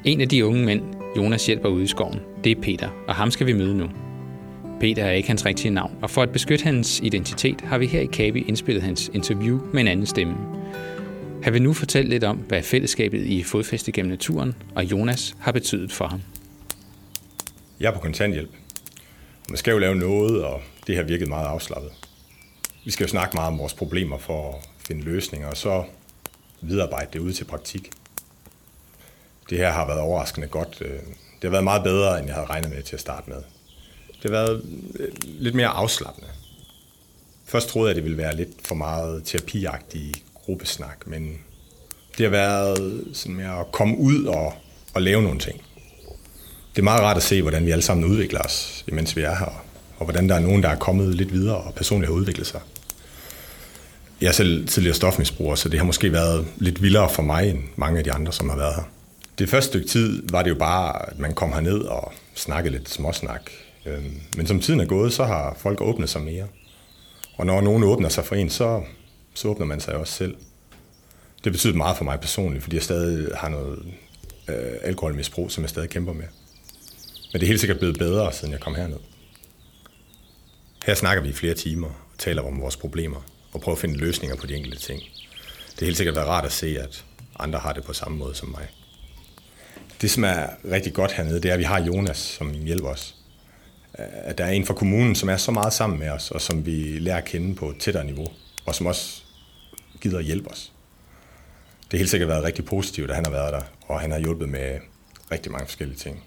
En 0.04 0.22
af 0.22 0.30
de 0.30 0.46
unge 0.46 0.66
mænd, 0.66 0.82
Jonas 1.18 1.46
hjælper 1.46 1.70
ude 1.70 1.84
i 1.84 1.88
skoven, 1.88 2.20
det 2.44 2.58
er 2.58 2.62
Peter, 2.62 2.90
og 3.08 3.16
ham 3.16 3.32
skal 3.32 3.48
vi 3.48 3.54
møde 3.54 3.78
nu. 3.78 3.90
Peter 4.80 5.04
er 5.04 5.12
ikke 5.12 5.28
hans 5.28 5.46
rigtige 5.46 5.72
navn, 5.72 5.92
og 6.02 6.10
for 6.10 6.22
at 6.22 6.32
beskytte 6.32 6.64
hans 6.64 7.00
identitet 7.04 7.62
har 7.62 7.78
vi 7.78 7.88
her 7.88 8.00
i 8.00 8.06
Kabi 8.06 8.42
indspillet 8.42 8.84
hans 8.84 9.12
interview 9.14 9.60
med 9.74 9.82
en 9.82 9.88
anden 9.88 10.06
stemme. 10.06 10.36
Han 11.44 11.54
vil 11.54 11.62
nu 11.62 11.74
fortælle 11.74 12.10
lidt 12.10 12.24
om, 12.24 12.38
hvad 12.38 12.64
fællesskabet 12.64 13.26
i 13.26 13.44
Fodfæste 13.44 13.92
gennem 13.92 14.10
naturen 14.10 14.56
og 14.76 14.84
Jonas 14.84 15.36
har 15.40 15.52
betydet 15.52 15.92
for 15.92 16.08
ham. 16.08 16.22
Jeg 17.80 17.90
er 17.90 17.94
på 17.94 18.00
kontanthjælp. 18.00 18.50
Man 19.50 19.58
skal 19.58 19.72
jo 19.72 19.78
lave 19.78 19.96
noget, 19.96 20.44
og 20.44 20.62
det 20.88 20.96
har 20.96 21.04
virket 21.04 21.28
meget 21.28 21.48
afslappet. 21.48 21.92
Vi 22.86 22.92
skal 22.92 23.04
jo 23.04 23.10
snakke 23.10 23.36
meget 23.36 23.48
om 23.48 23.60
vores 23.60 23.74
problemer 23.74 24.18
for 24.18 24.52
at 24.52 24.70
finde 24.88 25.04
løsninger, 25.04 25.48
og 25.48 25.58
så 25.58 25.84
viderearbejde 26.62 27.10
det 27.14 27.20
ud 27.20 27.34
til 27.34 27.46
praktik. 27.46 27.90
Det 29.50 29.58
her 29.58 29.72
har 29.72 29.88
været 29.88 30.00
overraskende 30.00 30.48
godt. 30.48 30.78
Øh, 30.82 30.90
det 30.90 31.44
har 31.44 31.50
været 31.50 31.64
meget 31.64 31.84
bedre, 31.84 32.20
end 32.20 32.28
jeg 32.28 32.36
havde 32.36 32.48
regnet 32.48 32.72
med 32.72 32.84
til 32.84 32.96
at 32.96 33.00
starte 33.00 33.30
med. 33.30 33.38
Det 34.08 34.24
har 34.24 34.30
været 34.30 34.66
øh, 35.00 35.12
lidt 35.24 35.56
mere 35.56 35.68
afslappende. 35.68 36.28
Først 37.46 37.70
troede 37.70 37.88
jeg, 37.88 37.92
at 37.92 37.96
det 37.96 38.04
ville 38.04 38.18
være 38.18 38.36
lidt 38.36 38.68
for 38.68 38.76
meget 38.76 39.22
terapiagtig 39.26 40.14
gruppesnak, 40.34 41.08
men 41.08 41.38
det 42.18 42.24
har 42.24 42.30
været 42.30 43.06
sådan 43.14 43.36
mere 43.36 43.60
at 43.60 43.72
komme 43.72 43.98
ud 43.98 44.26
og, 44.26 44.54
og 44.94 45.02
lave 45.02 45.22
nogle 45.22 45.40
ting. 45.40 45.62
Det 46.76 46.80
er 46.80 46.84
meget 46.84 47.02
rart 47.02 47.18
at 47.18 47.24
se, 47.24 47.42
hvordan 47.42 47.66
vi 47.66 47.72
alle 47.72 47.82
sammen 47.82 48.06
udvikler 48.06 48.40
os, 48.40 48.84
imens 48.88 49.16
vi 49.16 49.22
er 49.22 49.36
her, 49.36 49.66
og 49.98 50.06
hvordan 50.06 50.30
der 50.30 50.36
er 50.36 50.40
nogen, 50.40 50.64
der 50.64 50.70
er 50.70 50.76
kommet 50.76 51.16
lidt 51.16 51.34
videre 51.34 51.58
og 51.58 51.74
personligt 51.74 52.10
har 52.10 52.16
udviklet 52.16 52.48
sig. 52.48 52.62
Jeg 54.22 54.28
er 54.28 54.32
selv 54.32 54.68
tidligere 54.68 54.96
stofmisbruger, 54.96 55.56
så 55.56 55.70
det 55.70 55.80
har 55.80 55.86
måske 55.86 56.12
været 56.12 56.48
lidt 56.58 56.82
vildere 56.82 57.10
for 57.10 57.24
mig 57.24 57.50
end 57.50 57.60
mange 57.76 57.98
af 57.98 58.04
de 58.04 58.12
andre, 58.12 58.34
som 58.34 58.50
har 58.50 58.58
været 58.58 58.76
her. 58.76 58.84
Det 59.40 59.50
første 59.50 59.68
stykke 59.68 59.88
tid 59.88 60.24
var 60.30 60.44
det 60.44 60.50
jo 60.50 60.56
bare, 60.56 61.10
at 61.10 61.20
man 61.20 61.34
kom 61.34 61.54
herned 61.54 61.80
og 61.80 62.14
snakkede 62.36 62.76
lidt 62.76 62.90
småsnak. 62.90 63.52
Øhm, 63.86 64.22
men 64.38 64.48
som 64.48 64.60
tiden 64.60 64.80
er 64.80 64.86
gået, 64.86 65.14
så 65.14 65.24
har 65.24 65.58
folk 65.60 65.82
åbnet 65.82 66.10
sig 66.10 66.22
mere. 66.22 66.48
Og 67.38 67.46
når 67.46 67.62
nogen 67.62 67.84
åbner 67.84 68.10
sig 68.10 68.26
for 68.26 68.36
en, 68.36 68.50
så, 68.50 68.84
så 69.34 69.48
åbner 69.48 69.66
man 69.66 69.80
sig 69.80 69.96
også 69.96 70.14
selv. 70.14 70.36
Det 71.44 71.52
betyder 71.52 71.74
meget 71.74 71.98
for 71.98 72.04
mig 72.04 72.20
personligt, 72.20 72.64
fordi 72.64 72.76
jeg 72.76 72.84
stadig 72.84 73.28
har 73.36 73.50
noget 73.50 73.80
øh, 74.50 74.56
alkoholmisbrug, 74.82 75.52
som 75.52 75.62
jeg 75.62 75.70
stadig 75.70 75.90
kæmper 75.90 76.14
med. 76.14 76.26
Men 77.34 77.40
det 77.40 77.44
er 77.44 77.48
helt 77.48 77.60
sikkert 77.60 77.80
blevet 77.80 77.98
bedre, 77.98 78.34
siden 78.34 78.52
jeg 78.52 78.60
kom 78.60 78.76
herned. 78.76 79.00
Her 80.86 80.94
snakker 80.94 81.24
vi 81.24 81.30
i 81.30 81.34
flere 81.34 81.54
timer 81.54 81.88
og 81.88 82.18
taler 82.18 82.42
om 82.42 82.62
vores 82.62 82.78
problemer 82.78 83.33
og 83.54 83.62
prøve 83.62 83.76
at 83.76 83.80
finde 83.80 83.98
løsninger 83.98 84.36
på 84.36 84.48
de 84.48 84.56
enkelte 84.56 84.80
ting. 84.80 85.02
Det 85.76 85.82
er 85.82 85.86
helt 85.86 85.98
sikkert 85.98 86.16
været 86.16 86.28
rart 86.28 86.46
at 86.46 86.52
se, 86.52 86.80
at 86.80 87.06
andre 87.40 87.60
har 87.60 87.74
det 87.74 87.84
på 87.84 87.94
samme 87.94 88.18
måde 88.18 88.36
som 88.36 88.50
mig. 88.50 88.68
Det, 90.02 90.12
som 90.12 90.24
er 90.24 90.48
rigtig 90.72 90.94
godt 90.94 91.12
hernede, 91.12 91.42
det 91.42 91.50
er, 91.50 91.54
at 91.54 91.60
vi 91.60 91.64
har 91.64 91.82
Jonas, 91.82 92.18
som 92.18 92.52
hjælper 92.52 92.90
os. 92.90 93.16
Øh, 94.00 94.06
at 94.12 94.38
der 94.38 94.46
er 94.46 94.52
en 94.52 94.66
fra 94.66 94.74
kommunen, 94.74 95.16
som 95.16 95.30
er 95.30 95.38
så 95.38 95.52
meget 95.52 95.74
sammen 95.74 96.00
med 96.00 96.10
os, 96.10 96.32
og 96.32 96.42
som 96.42 96.66
vi 96.66 97.00
lærer 97.00 97.18
at 97.18 97.26
kende 97.26 97.56
på 97.56 97.70
et 97.70 97.80
tættere 97.80 98.06
niveau, 98.06 98.28
og 98.66 98.76
som 98.76 98.86
også 98.86 99.22
gider 100.02 100.20
at 100.20 100.26
hjælpe 100.26 100.50
os. 100.50 100.72
Det 101.84 101.92
har 101.92 101.98
helt 101.98 102.10
sikkert 102.10 102.30
været 102.30 102.44
rigtig 102.44 102.66
positivt, 102.66 103.10
at 103.10 103.16
han 103.16 103.26
har 103.26 103.32
været 103.32 103.54
der, 103.54 103.62
og 103.88 104.00
han 104.00 104.12
har 104.12 104.20
hjulpet 104.20 104.50
med 104.50 104.80
rigtig 105.32 105.52
mange 105.52 105.66
forskellige 105.66 105.98
ting. 105.98 106.24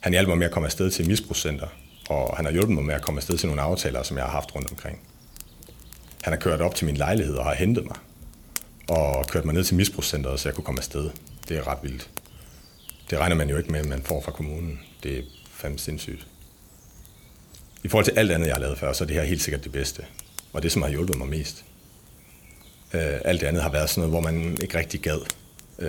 Han 0.00 0.12
hjalp 0.12 0.28
mig 0.28 0.38
med 0.38 0.46
at 0.46 0.52
komme 0.52 0.66
afsted 0.66 0.90
til 0.90 1.08
misbrugscenter, 1.08 1.66
og 2.08 2.36
han 2.36 2.44
har 2.44 2.52
hjulpet 2.52 2.74
mig 2.74 2.84
med 2.84 2.94
at 2.94 3.02
komme 3.02 3.18
afsted 3.18 3.38
til 3.38 3.48
nogle 3.48 3.62
aftaler, 3.62 4.02
som 4.02 4.16
jeg 4.16 4.24
har 4.24 4.32
haft 4.32 4.54
rundt 4.54 4.70
omkring. 4.70 5.00
Han 6.22 6.32
har 6.32 6.40
kørt 6.40 6.60
op 6.60 6.74
til 6.74 6.86
min 6.86 6.96
lejlighed 6.96 7.34
og 7.34 7.44
har 7.44 7.54
hentet 7.54 7.84
mig, 7.84 7.96
og 8.88 9.26
kørt 9.26 9.44
mig 9.44 9.54
ned 9.54 9.64
til 9.64 9.76
misbrugscenteret, 9.76 10.40
så 10.40 10.48
jeg 10.48 10.54
kunne 10.54 10.64
komme 10.64 10.80
afsted. 10.80 11.10
Det 11.48 11.56
er 11.56 11.68
ret 11.68 11.78
vildt. 11.82 12.10
Det 13.10 13.18
regner 13.18 13.36
man 13.36 13.50
jo 13.50 13.56
ikke 13.56 13.72
med, 13.72 13.80
at 13.80 13.86
man 13.86 14.02
får 14.02 14.22
fra 14.22 14.32
kommunen. 14.32 14.80
Det 15.02 15.18
er 15.18 15.22
fandme 15.50 15.78
sindssygt. 15.78 16.26
I 17.84 17.88
forhold 17.88 18.04
til 18.04 18.18
alt 18.18 18.32
andet, 18.32 18.46
jeg 18.46 18.54
har 18.54 18.60
lavet 18.60 18.78
før, 18.78 18.92
så 18.92 19.04
er 19.04 19.06
det 19.06 19.16
her 19.16 19.22
helt 19.22 19.42
sikkert 19.42 19.64
det 19.64 19.72
bedste. 19.72 20.04
Og 20.52 20.62
det, 20.62 20.72
som 20.72 20.82
har 20.82 20.88
hjulpet 20.88 21.18
mig 21.18 21.28
mest. 21.28 21.64
Uh, 22.94 23.00
alt 23.00 23.40
det 23.40 23.46
andet 23.46 23.62
har 23.62 23.70
været 23.70 23.90
sådan 23.90 24.10
noget, 24.10 24.12
hvor 24.12 24.32
man 24.32 24.58
ikke 24.62 24.78
rigtig 24.78 25.00
gad. 25.00 25.20
Uh, 25.78 25.84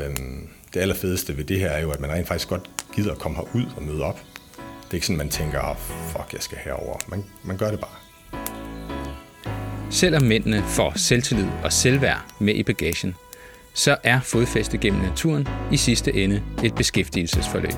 det 0.74 0.80
allerfedeste 0.80 1.38
ved 1.38 1.44
det 1.44 1.60
her 1.60 1.70
er 1.70 1.82
jo, 1.82 1.92
at 1.92 2.00
man 2.00 2.12
rent 2.12 2.28
faktisk 2.28 2.50
godt 2.50 2.70
gider 2.96 3.12
at 3.12 3.18
komme 3.18 3.38
herud 3.38 3.66
og 3.76 3.84
møde 3.84 4.04
op. 4.04 4.20
Det 4.56 4.90
er 4.90 4.94
ikke 4.94 5.06
sådan, 5.06 5.18
man 5.18 5.30
tænker, 5.30 5.62
oh, 5.62 5.78
fuck, 6.12 6.34
jeg 6.34 6.42
skal 6.42 6.58
herover. 6.58 6.98
Man, 7.08 7.26
man 7.44 7.58
gør 7.58 7.72
det 7.72 7.80
bare. 7.80 8.03
Selvom 9.94 10.24
mændene 10.24 10.64
får 10.64 10.94
selvtillid 10.96 11.48
og 11.64 11.74
selvværd 11.74 12.26
med 12.40 12.56
i 12.56 12.64
bagagen, 12.64 13.16
så 13.74 13.98
er 14.04 14.20
fodfæste 14.20 14.78
gennem 14.78 15.02
naturen 15.02 15.48
i 15.72 15.78
sidste 15.78 16.14
ende 16.14 16.44
et 16.64 16.76
beskæftigelsesforløb. 16.76 17.74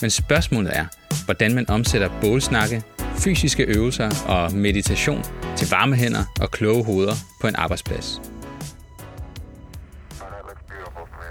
Men 0.00 0.10
spørgsmålet 0.10 0.76
er, 0.76 0.86
hvordan 1.24 1.54
man 1.54 1.70
omsætter 1.70 2.10
bålsnakke, 2.20 2.82
fysiske 3.18 3.62
øvelser 3.62 4.10
og 4.28 4.52
meditation 4.52 5.24
til 5.56 5.68
varme 5.70 5.96
hænder 5.96 6.24
og 6.40 6.50
kloge 6.50 6.84
hoveder 6.84 7.14
på 7.40 7.46
en 7.46 7.56
arbejdsplads. 7.56 8.20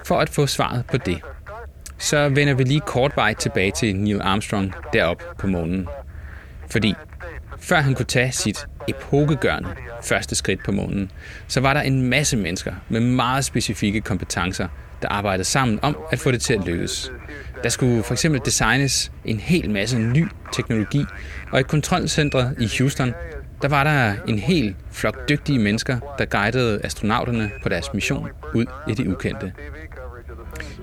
For 0.05 0.19
at 0.19 0.29
få 0.29 0.47
svaret 0.47 0.85
på 0.85 0.97
det, 0.97 1.21
så 1.97 2.29
vender 2.29 2.53
vi 2.53 2.63
lige 2.63 2.81
kort 2.81 3.11
vej 3.15 3.33
tilbage 3.33 3.71
til 3.71 3.95
Neil 3.95 4.21
Armstrong 4.21 4.73
derop 4.93 5.23
på 5.39 5.47
månen. 5.47 5.87
Fordi 6.69 6.93
før 7.59 7.81
han 7.81 7.95
kunne 7.95 8.05
tage 8.05 8.31
sit 8.31 8.67
epokegørende 8.87 9.69
første 10.03 10.35
skridt 10.35 10.63
på 10.63 10.71
månen, 10.71 11.11
så 11.47 11.61
var 11.61 11.73
der 11.73 11.81
en 11.81 12.09
masse 12.09 12.37
mennesker 12.37 12.73
med 12.89 12.99
meget 12.99 13.45
specifikke 13.45 14.01
kompetencer, 14.01 14.67
der 15.01 15.07
arbejdede 15.07 15.43
sammen 15.43 15.79
om 15.81 15.97
at 16.11 16.19
få 16.19 16.31
det 16.31 16.41
til 16.41 16.53
at 16.53 16.65
lykkes. 16.65 17.11
Der 17.63 17.69
skulle 17.69 18.03
for 18.03 18.13
eksempel 18.13 18.41
designes 18.45 19.11
en 19.25 19.39
hel 19.39 19.69
masse 19.69 19.99
ny 19.99 20.27
teknologi, 20.53 21.05
og 21.51 21.59
i 21.59 21.63
kontrolcentret 21.63 22.55
i 22.59 22.69
Houston, 22.77 23.13
der 23.61 23.67
var 23.67 23.83
der 23.83 24.13
en 24.27 24.39
hel 24.39 24.75
flok 24.91 25.29
dygtige 25.29 25.59
mennesker, 25.59 26.15
der 26.17 26.25
guidede 26.25 26.81
astronauterne 26.83 27.51
på 27.63 27.69
deres 27.69 27.93
mission 27.93 28.29
ud 28.53 28.65
i 28.87 28.93
det 28.93 29.07
ukendte. 29.07 29.53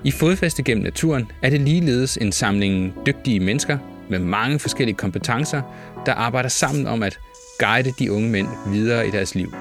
I 0.03 0.11
fodfæste 0.11 0.63
gennem 0.63 0.83
naturen 0.83 1.31
er 1.43 1.49
det 1.49 1.61
ligeledes 1.61 2.17
en 2.17 2.31
samling 2.31 2.93
dygtige 3.05 3.39
mennesker 3.39 3.77
med 4.09 4.19
mange 4.19 4.59
forskellige 4.59 4.95
kompetencer, 4.95 5.61
der 6.05 6.13
arbejder 6.13 6.49
sammen 6.49 6.87
om 6.87 7.03
at 7.03 7.19
guide 7.59 7.91
de 7.99 8.11
unge 8.11 8.29
mænd 8.29 8.47
videre 8.67 9.07
i 9.07 9.11
deres 9.11 9.35
liv. 9.35 9.53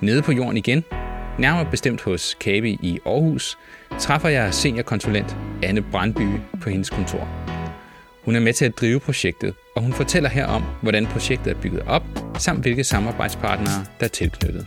Nede 0.00 0.22
på 0.22 0.32
jorden 0.32 0.56
igen, 0.56 0.84
nærmere 1.38 1.70
bestemt 1.70 2.02
hos 2.02 2.36
Kabi 2.40 2.78
i 2.82 2.98
Aarhus, 3.06 3.58
træffer 3.98 4.28
jeg 4.28 4.54
seniorkonsulent 4.54 5.36
Anne 5.62 5.82
Brandby 5.82 6.38
på 6.62 6.70
hendes 6.70 6.90
kontor. 6.90 7.28
Hun 8.24 8.36
er 8.36 8.40
med 8.40 8.52
til 8.52 8.64
at 8.64 8.78
drive 8.80 9.00
projektet, 9.00 9.54
og 9.76 9.82
hun 9.82 9.92
fortæller 9.92 10.30
her 10.30 10.46
om, 10.46 10.62
hvordan 10.82 11.06
projektet 11.06 11.50
er 11.56 11.60
bygget 11.60 11.82
op, 11.86 12.02
samt 12.38 12.60
hvilke 12.60 12.84
samarbejdspartnere, 12.84 13.84
der 14.00 14.04
er 14.04 14.08
tilknyttet. 14.08 14.66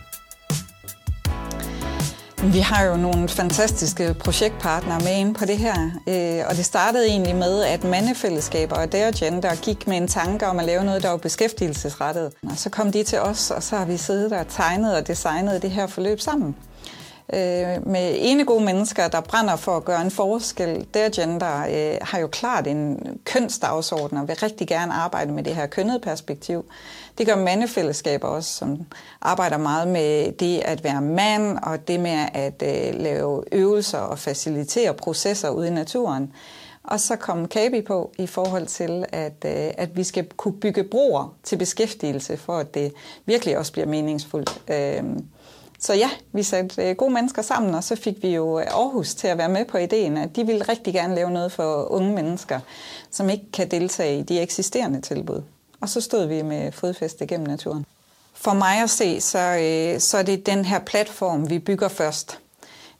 Vi 2.42 2.58
har 2.58 2.84
jo 2.84 2.96
nogle 2.96 3.28
fantastiske 3.28 4.14
projektpartnere 4.14 5.00
med 5.00 5.16
inde 5.16 5.34
på 5.34 5.44
det 5.44 5.58
her, 5.58 5.74
øh, 6.08 6.46
og 6.50 6.56
det 6.56 6.64
startede 6.64 7.06
egentlig 7.06 7.36
med, 7.36 7.64
at 7.64 7.84
mandefællesskaber 7.84 8.76
og 8.76 8.92
der 8.92 9.10
gender 9.18 9.54
gik 9.54 9.86
med 9.86 9.96
en 9.96 10.08
tanke 10.08 10.46
om 10.46 10.58
at 10.58 10.64
lave 10.64 10.84
noget, 10.84 11.02
der 11.02 11.10
var 11.10 11.16
beskæftigelsesrettet. 11.16 12.32
Og 12.42 12.56
så 12.56 12.70
kom 12.70 12.92
de 12.92 13.02
til 13.02 13.20
os, 13.20 13.50
og 13.50 13.62
så 13.62 13.76
har 13.76 13.84
vi 13.84 13.96
siddet 13.96 14.32
og 14.32 14.46
tegnet 14.48 14.96
og 14.96 15.06
designet 15.06 15.62
det 15.62 15.70
her 15.70 15.86
forløb 15.86 16.20
sammen. 16.20 16.56
Øh, 17.34 17.86
med 17.86 18.14
ene 18.18 18.44
gode 18.44 18.64
mennesker, 18.64 19.08
der 19.08 19.20
brænder 19.20 19.56
for 19.56 19.76
at 19.76 19.84
gøre 19.84 20.02
en 20.02 20.10
forskel. 20.10 20.86
Der 20.94 21.08
gender 21.08 21.66
øh, 21.66 21.98
har 22.02 22.18
jo 22.18 22.26
klart 22.26 22.66
en 22.66 22.98
kønsdagsorden 23.24 24.18
og 24.18 24.28
vil 24.28 24.36
rigtig 24.36 24.68
gerne 24.68 24.92
arbejde 24.92 25.32
med 25.32 25.42
det 25.42 25.54
her 25.54 25.66
kønnet 25.66 26.02
perspektiv. 26.02 26.64
Det 27.18 27.26
gør 27.26 27.36
mandefællesskaber 27.36 28.28
også, 28.28 28.52
som 28.52 28.86
arbejder 29.20 29.56
meget 29.56 29.88
med 29.88 30.32
det 30.32 30.58
at 30.58 30.84
være 30.84 31.00
mand 31.00 31.58
og 31.62 31.88
det 31.88 32.00
med 32.00 32.26
at 32.34 32.62
øh, 32.62 33.00
lave 33.00 33.44
øvelser 33.52 33.98
og 33.98 34.18
facilitere 34.18 34.94
processer 34.94 35.50
ude 35.50 35.68
i 35.68 35.70
naturen. 35.70 36.32
Og 36.82 37.00
så 37.00 37.16
kom 37.16 37.48
Kabi 37.48 37.82
på 37.82 38.12
i 38.18 38.26
forhold 38.26 38.66
til, 38.66 39.04
at, 39.12 39.44
øh, 39.46 39.70
at 39.78 39.96
vi 39.96 40.04
skal 40.04 40.26
kunne 40.36 40.60
bygge 40.60 40.84
broer 40.84 41.34
til 41.42 41.56
beskæftigelse, 41.56 42.36
for 42.36 42.58
at 42.58 42.74
det 42.74 42.92
virkelig 43.26 43.58
også 43.58 43.72
bliver 43.72 43.86
meningsfuldt. 43.86 44.62
Øh, 44.70 45.04
så 45.80 45.94
ja, 45.94 46.10
vi 46.32 46.42
satte 46.42 46.82
øh, 46.82 46.96
gode 46.96 47.12
mennesker 47.12 47.42
sammen, 47.42 47.74
og 47.74 47.84
så 47.84 47.96
fik 47.96 48.22
vi 48.22 48.34
jo 48.34 48.58
øh, 48.58 48.66
Aarhus 48.66 49.14
til 49.14 49.28
at 49.28 49.38
være 49.38 49.48
med 49.48 49.64
på 49.64 49.78
ideen, 49.78 50.16
at 50.16 50.36
de 50.36 50.46
ville 50.46 50.62
rigtig 50.62 50.94
gerne 50.94 51.14
lave 51.14 51.30
noget 51.30 51.52
for 51.52 51.92
unge 51.92 52.14
mennesker, 52.14 52.60
som 53.10 53.30
ikke 53.30 53.52
kan 53.52 53.70
deltage 53.70 54.18
i 54.18 54.22
de 54.22 54.40
eksisterende 54.40 55.00
tilbud. 55.00 55.42
Og 55.80 55.88
så 55.88 56.00
stod 56.00 56.26
vi 56.26 56.42
med 56.42 56.72
fodfæste 56.72 57.26
gennem 57.26 57.46
naturen. 57.46 57.86
For 58.34 58.52
mig 58.52 58.82
at 58.82 58.90
se, 58.90 59.20
så, 59.20 59.38
øh, 59.38 60.00
så 60.00 60.18
er 60.18 60.22
det 60.22 60.46
den 60.46 60.64
her 60.64 60.78
platform, 60.78 61.50
vi 61.50 61.58
bygger 61.58 61.88
først. 61.88 62.38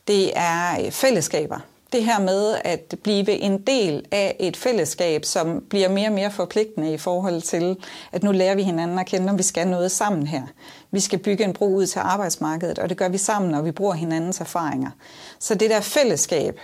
Det 0.09 0.33
er 0.39 0.81
øh, 0.85 0.91
fællesskaber 0.91 1.61
det 1.93 2.05
her 2.05 2.21
med 2.21 2.55
at 2.65 2.95
blive 3.03 3.31
en 3.31 3.59
del 3.63 4.05
af 4.13 4.37
et 4.41 4.57
fællesskab, 4.57 5.25
som 5.25 5.65
bliver 5.71 5.89
mere 5.89 6.09
og 6.09 6.13
mere 6.13 6.31
forpligtende 6.31 6.93
i 6.93 6.99
forhold 6.99 7.43
til, 7.43 7.77
at 8.13 8.23
nu 8.23 8.33
lærer 8.33 8.55
vi 8.55 8.63
hinanden 8.63 8.99
at 8.99 9.07
kende, 9.07 9.31
om 9.31 9.39
vi 9.39 9.43
skal 9.43 9.69
noget 9.69 9.91
sammen 9.91 10.27
her. 10.27 10.43
Vi 10.91 11.01
skal 11.01 11.19
bygge 11.19 11.45
en 11.45 11.53
bro 11.53 11.75
ud 11.75 11.87
til 11.87 11.99
arbejdsmarkedet, 11.99 12.79
og 12.79 12.89
det 12.89 12.97
gør 12.97 13.09
vi 13.09 13.19
sammen, 13.19 13.51
når 13.51 13.63
vi 13.63 13.71
bruger 13.71 13.95
hinandens 13.95 14.41
erfaringer. 14.41 14.91
Så 15.39 15.55
det 15.55 15.71
der 15.71 15.81
fællesskab, 15.81 16.61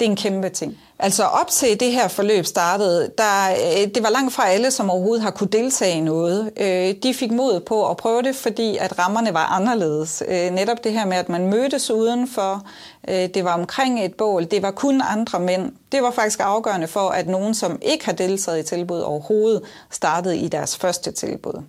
det 0.00 0.06
er 0.06 0.10
en 0.10 0.16
kæmpe 0.16 0.48
ting. 0.48 0.78
Altså 0.98 1.24
op 1.24 1.48
til 1.48 1.80
det 1.80 1.92
her 1.92 2.08
forløb 2.08 2.44
startede, 2.44 3.10
der, 3.18 3.50
øh, 3.50 3.94
det 3.94 4.02
var 4.02 4.10
langt 4.10 4.34
fra 4.34 4.48
alle, 4.48 4.70
som 4.70 4.90
overhovedet 4.90 5.22
har 5.22 5.30
kunne 5.30 5.48
deltage 5.48 5.96
i 5.96 6.00
noget. 6.00 6.52
Øh, 6.56 6.94
de 7.02 7.14
fik 7.14 7.30
mod 7.30 7.60
på 7.60 7.90
at 7.90 7.96
prøve 7.96 8.22
det, 8.22 8.36
fordi 8.36 8.76
at 8.76 8.98
rammerne 8.98 9.34
var 9.34 9.46
anderledes. 9.46 10.22
Øh, 10.28 10.50
netop 10.50 10.84
det 10.84 10.92
her 10.92 11.06
med, 11.06 11.16
at 11.16 11.28
man 11.28 11.46
mødtes 11.46 11.90
udenfor, 11.90 12.66
det 13.08 13.44
var 13.44 13.54
omkring 13.54 14.04
et 14.04 14.14
bål, 14.14 14.44
det 14.44 14.62
var 14.62 14.70
kun 14.70 15.02
andre 15.04 15.40
mænd. 15.40 15.72
Det 15.92 16.02
var 16.02 16.10
faktisk 16.10 16.40
afgørende 16.42 16.86
for, 16.86 17.08
at 17.08 17.28
nogen, 17.28 17.54
som 17.54 17.78
ikke 17.82 18.04
har 18.04 18.12
deltaget 18.12 18.58
i 18.58 18.62
tilbud 18.62 19.00
overhovedet, 19.00 19.62
startede 19.90 20.36
i 20.36 20.48
deres 20.48 20.76
første 20.76 21.12
tilbud. 21.12 21.62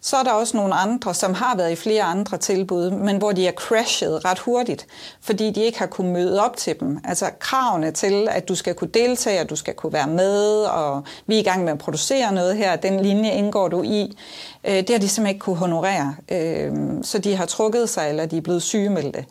Så 0.00 0.16
er 0.16 0.22
der 0.22 0.30
også 0.30 0.56
nogle 0.56 0.74
andre, 0.74 1.14
som 1.14 1.34
har 1.34 1.56
været 1.56 1.72
i 1.72 1.76
flere 1.76 2.02
andre 2.02 2.38
tilbud, 2.38 2.90
men 2.90 3.16
hvor 3.16 3.32
de 3.32 3.46
er 3.46 3.52
crashet 3.52 4.24
ret 4.24 4.38
hurtigt, 4.38 4.86
fordi 5.20 5.50
de 5.50 5.62
ikke 5.62 5.78
har 5.78 5.86
kunnet 5.86 6.12
møde 6.12 6.44
op 6.44 6.56
til 6.56 6.80
dem. 6.80 6.98
Altså 7.04 7.30
kravene 7.38 7.90
til, 7.90 8.28
at 8.30 8.48
du 8.48 8.54
skal 8.54 8.74
kunne 8.74 8.90
deltage, 8.90 9.40
og 9.40 9.50
du 9.50 9.56
skal 9.56 9.74
kunne 9.74 9.92
være 9.92 10.06
med, 10.06 10.64
og 10.64 11.02
vi 11.26 11.34
er 11.34 11.40
i 11.40 11.42
gang 11.42 11.64
med 11.64 11.72
at 11.72 11.78
producere 11.78 12.32
noget 12.32 12.56
her, 12.56 12.76
den 12.76 13.00
linje 13.00 13.30
indgår 13.30 13.68
du 13.68 13.82
i. 13.82 14.16
Øh, 14.64 14.74
det 14.74 14.90
har 14.90 14.98
de 14.98 15.08
simpelthen 15.08 15.26
ikke 15.26 15.44
kunne 15.44 15.56
honorere, 15.56 16.14
øh, 16.32 16.72
så 17.02 17.18
de 17.18 17.36
har 17.36 17.46
trukket 17.46 17.88
sig, 17.88 18.08
eller 18.08 18.26
de 18.26 18.36
er 18.36 18.40
blevet 18.40 18.62
sygemeldte. 18.62 19.24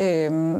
Øh, 0.00 0.56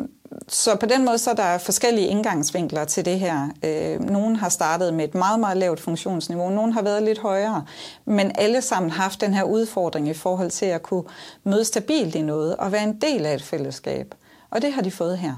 så 0.48 0.76
på 0.76 0.86
den 0.86 1.04
måde 1.04 1.18
så 1.18 1.30
er 1.30 1.34
der 1.34 1.58
forskellige 1.58 2.06
indgangsvinkler 2.06 2.84
til 2.84 3.04
det 3.04 3.18
her. 3.18 3.48
Øh, 3.62 4.00
nogle 4.00 4.36
har 4.36 4.48
startet 4.48 4.94
med 4.94 5.04
et 5.04 5.14
meget, 5.14 5.40
meget 5.40 5.56
lavt 5.56 5.80
funktionsniveau, 5.80 6.50
nogle 6.50 6.72
har 6.72 6.82
været 6.82 7.02
lidt 7.02 7.18
højere, 7.18 7.64
men 8.04 8.32
alle 8.34 8.62
sammen 8.62 8.90
har 8.90 9.02
haft 9.02 9.20
den 9.20 9.34
her 9.34 9.42
udfordring 9.42 10.08
i 10.08 10.14
forhold 10.14 10.50
til 10.50 10.66
at 10.66 10.82
kunne 10.82 11.04
møde 11.44 11.64
stabilt 11.64 12.14
i 12.14 12.22
noget 12.22 12.56
og 12.56 12.72
være 12.72 12.82
en 12.82 13.00
del 13.00 13.26
af 13.26 13.34
et 13.34 13.42
fællesskab. 13.42 14.14
Og 14.50 14.62
det 14.62 14.72
har 14.72 14.82
de 14.82 14.90
fået 14.90 15.18
her. 15.18 15.34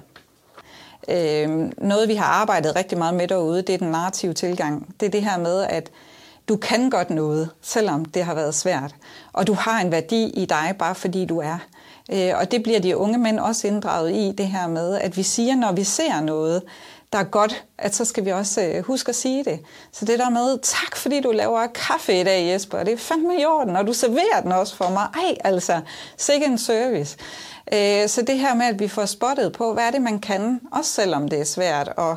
Øh, 1.08 1.70
noget, 1.78 2.08
vi 2.08 2.14
har 2.14 2.26
arbejdet 2.26 2.76
rigtig 2.76 2.98
meget 2.98 3.14
med 3.14 3.28
derude, 3.28 3.62
det 3.62 3.74
er 3.74 3.78
den 3.78 3.90
narrative 3.90 4.32
tilgang. 4.32 4.94
Det 5.00 5.06
er 5.06 5.10
det 5.10 5.22
her 5.22 5.38
med, 5.38 5.62
at 5.62 5.90
du 6.48 6.56
kan 6.56 6.90
godt 6.90 7.10
noget, 7.10 7.50
selvom 7.62 8.04
det 8.04 8.24
har 8.24 8.34
været 8.34 8.54
svært. 8.54 8.94
Og 9.32 9.46
du 9.46 9.52
har 9.52 9.80
en 9.80 9.90
værdi 9.90 10.24
i 10.24 10.44
dig, 10.44 10.74
bare 10.78 10.94
fordi 10.94 11.24
du 11.24 11.38
er. 11.38 11.58
Øh, 12.12 12.32
og 12.40 12.50
det 12.50 12.62
bliver 12.62 12.80
de 12.80 12.96
unge 12.96 13.18
mænd 13.18 13.40
også 13.40 13.66
inddraget 13.66 14.12
i, 14.12 14.34
det 14.38 14.46
her 14.46 14.66
med, 14.66 14.94
at 14.94 15.16
vi 15.16 15.22
siger, 15.22 15.56
når 15.56 15.72
vi 15.72 15.84
ser 15.84 16.20
noget, 16.20 16.62
der 17.12 17.18
er 17.18 17.24
godt, 17.24 17.64
at 17.78 17.94
så 17.94 18.04
skal 18.04 18.24
vi 18.24 18.30
også 18.30 18.62
øh, 18.62 18.84
huske 18.84 19.08
at 19.08 19.14
sige 19.14 19.44
det. 19.44 19.60
Så 19.92 20.04
det 20.04 20.18
der 20.18 20.30
med, 20.30 20.58
tak 20.62 20.96
fordi 20.96 21.20
du 21.20 21.30
laver 21.30 21.66
kaffe 21.66 22.20
i 22.20 22.24
dag, 22.24 22.52
Jesper, 22.52 22.84
det 22.84 22.92
er 22.92 22.96
fandme 22.96 23.40
i 23.40 23.44
orden, 23.44 23.76
og 23.76 23.86
du 23.86 23.92
serverer 23.92 24.40
den 24.42 24.52
også 24.52 24.76
for 24.76 24.90
mig. 24.90 25.08
Ej, 25.14 25.36
altså, 25.44 25.80
sikke 26.16 26.46
en 26.46 26.58
service. 26.58 27.16
Øh, 27.72 28.08
så 28.08 28.22
det 28.22 28.38
her 28.38 28.54
med, 28.54 28.66
at 28.66 28.80
vi 28.80 28.88
får 28.88 29.04
spottet 29.04 29.52
på, 29.52 29.72
hvad 29.72 29.84
er 29.84 29.90
det, 29.90 30.02
man 30.02 30.18
kan, 30.18 30.60
også 30.72 30.90
selvom 30.90 31.28
det 31.28 31.40
er 31.40 31.44
svært. 31.44 31.88
Og 31.96 32.16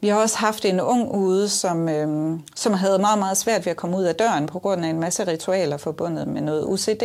vi 0.00 0.08
har 0.08 0.16
også 0.16 0.38
haft 0.38 0.64
en 0.64 0.80
ung 0.80 1.14
ude, 1.14 1.48
som, 1.48 1.88
øh, 1.88 2.38
som 2.56 2.72
havde 2.72 2.98
meget, 2.98 3.18
meget 3.18 3.36
svært 3.36 3.66
ved 3.66 3.70
at 3.70 3.76
komme 3.76 3.96
ud 3.96 4.04
af 4.04 4.14
døren 4.14 4.46
på 4.46 4.58
grund 4.58 4.84
af 4.84 4.88
en 4.88 5.00
masse 5.00 5.26
ritualer 5.26 5.76
forbundet 5.76 6.28
med 6.28 6.40
noget 6.40 6.64
UCD. 6.64 7.02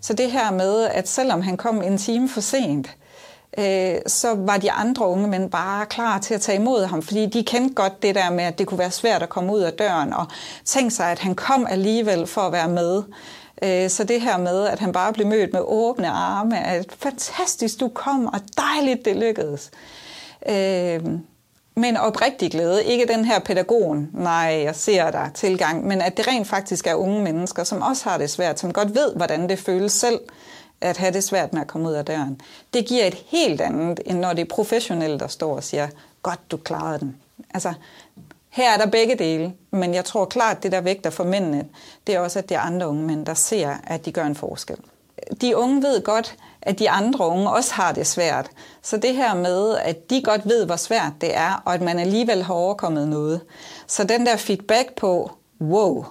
Så 0.00 0.12
det 0.12 0.30
her 0.30 0.50
med, 0.50 0.84
at 0.84 1.08
selvom 1.08 1.42
han 1.42 1.56
kom 1.56 1.82
en 1.82 1.98
time 1.98 2.28
for 2.28 2.40
sent, 2.40 2.88
øh, 3.58 3.96
så 4.06 4.34
var 4.34 4.56
de 4.56 4.72
andre 4.72 5.06
unge 5.06 5.28
mænd 5.28 5.50
bare 5.50 5.86
klar 5.86 6.18
til 6.18 6.34
at 6.34 6.40
tage 6.40 6.58
imod 6.58 6.84
ham, 6.84 7.02
fordi 7.02 7.26
de 7.26 7.44
kendte 7.44 7.74
godt 7.74 8.02
det 8.02 8.14
der 8.14 8.30
med, 8.30 8.44
at 8.44 8.58
det 8.58 8.66
kunne 8.66 8.78
være 8.78 8.90
svært 8.90 9.22
at 9.22 9.28
komme 9.28 9.52
ud 9.52 9.60
af 9.60 9.72
døren, 9.72 10.12
og 10.12 10.26
tænke 10.64 10.90
sig, 10.90 11.10
at 11.10 11.18
han 11.18 11.34
kom 11.34 11.66
alligevel 11.70 12.26
for 12.26 12.40
at 12.40 12.52
være 12.52 12.68
med. 12.68 13.02
Øh, 13.62 13.90
så 13.90 14.04
det 14.04 14.20
her 14.20 14.38
med, 14.38 14.66
at 14.66 14.78
han 14.78 14.92
bare 14.92 15.12
blev 15.12 15.26
mødt 15.26 15.52
med 15.52 15.60
åbne 15.64 16.08
arme, 16.08 16.66
at 16.66 16.86
fantastisk, 16.98 17.80
du 17.80 17.88
kom, 17.88 18.26
og 18.26 18.40
dejligt, 18.56 19.04
det 19.04 19.16
lykkedes. 19.16 19.70
Øh, 20.48 21.00
med 21.78 21.88
en 21.88 21.96
oprigtig 21.96 22.50
glæde. 22.50 22.84
Ikke 22.84 23.06
den 23.06 23.24
her 23.24 23.38
pædagogen, 23.38 24.10
nej, 24.14 24.60
jeg 24.64 24.76
ser 24.76 25.10
dig 25.10 25.30
tilgang, 25.34 25.86
men 25.86 26.00
at 26.00 26.16
det 26.16 26.28
rent 26.28 26.48
faktisk 26.48 26.86
er 26.86 26.94
unge 26.94 27.22
mennesker, 27.22 27.64
som 27.64 27.82
også 27.82 28.08
har 28.08 28.18
det 28.18 28.30
svært, 28.30 28.60
som 28.60 28.72
godt 28.72 28.94
ved, 28.94 29.14
hvordan 29.16 29.48
det 29.48 29.58
føles 29.58 29.92
selv 29.92 30.20
at 30.80 30.96
have 30.96 31.12
det 31.12 31.24
svært 31.24 31.52
med 31.52 31.60
at 31.60 31.66
komme 31.66 31.88
ud 31.88 31.94
af 31.94 32.04
døren. 32.04 32.40
Det 32.74 32.86
giver 32.86 33.04
et 33.04 33.14
helt 33.26 33.60
andet, 33.60 34.00
end 34.06 34.18
når 34.18 34.32
det 34.32 34.42
er 34.42 34.54
professionelle, 34.54 35.18
der 35.18 35.28
står 35.28 35.56
og 35.56 35.64
siger, 35.64 35.88
godt, 36.22 36.40
du 36.50 36.56
klarede 36.56 36.98
den. 36.98 37.16
Altså, 37.54 37.72
her 38.50 38.70
er 38.70 38.76
der 38.78 38.86
begge 38.86 39.14
dele, 39.14 39.52
men 39.70 39.94
jeg 39.94 40.04
tror 40.04 40.24
klart, 40.24 40.62
det 40.62 40.72
der 40.72 40.80
vægter 40.80 41.10
for 41.10 41.24
mændene, 41.24 41.64
det 42.06 42.14
er 42.14 42.20
også, 42.20 42.38
at 42.38 42.48
det 42.48 42.54
er 42.54 42.60
andre 42.60 42.88
unge 42.88 43.06
mænd, 43.06 43.26
der 43.26 43.34
ser, 43.34 43.74
at 43.84 44.04
de 44.04 44.12
gør 44.12 44.24
en 44.24 44.34
forskel. 44.34 44.76
De 45.40 45.56
unge 45.56 45.82
ved 45.82 46.02
godt, 46.02 46.36
at 46.68 46.78
de 46.78 46.90
andre 46.90 47.26
unge 47.26 47.50
også 47.50 47.74
har 47.74 47.92
det 47.92 48.06
svært. 48.06 48.50
Så 48.82 48.96
det 48.96 49.14
her 49.14 49.34
med, 49.34 49.76
at 49.76 50.10
de 50.10 50.22
godt 50.22 50.48
ved, 50.48 50.66
hvor 50.66 50.76
svært 50.76 51.12
det 51.20 51.36
er, 51.36 51.62
og 51.64 51.74
at 51.74 51.82
man 51.82 51.98
alligevel 51.98 52.42
har 52.42 52.54
overkommet 52.54 53.08
noget. 53.08 53.40
Så 53.86 54.04
den 54.04 54.26
der 54.26 54.36
feedback 54.36 54.94
på, 54.94 55.30
wow, 55.60 56.04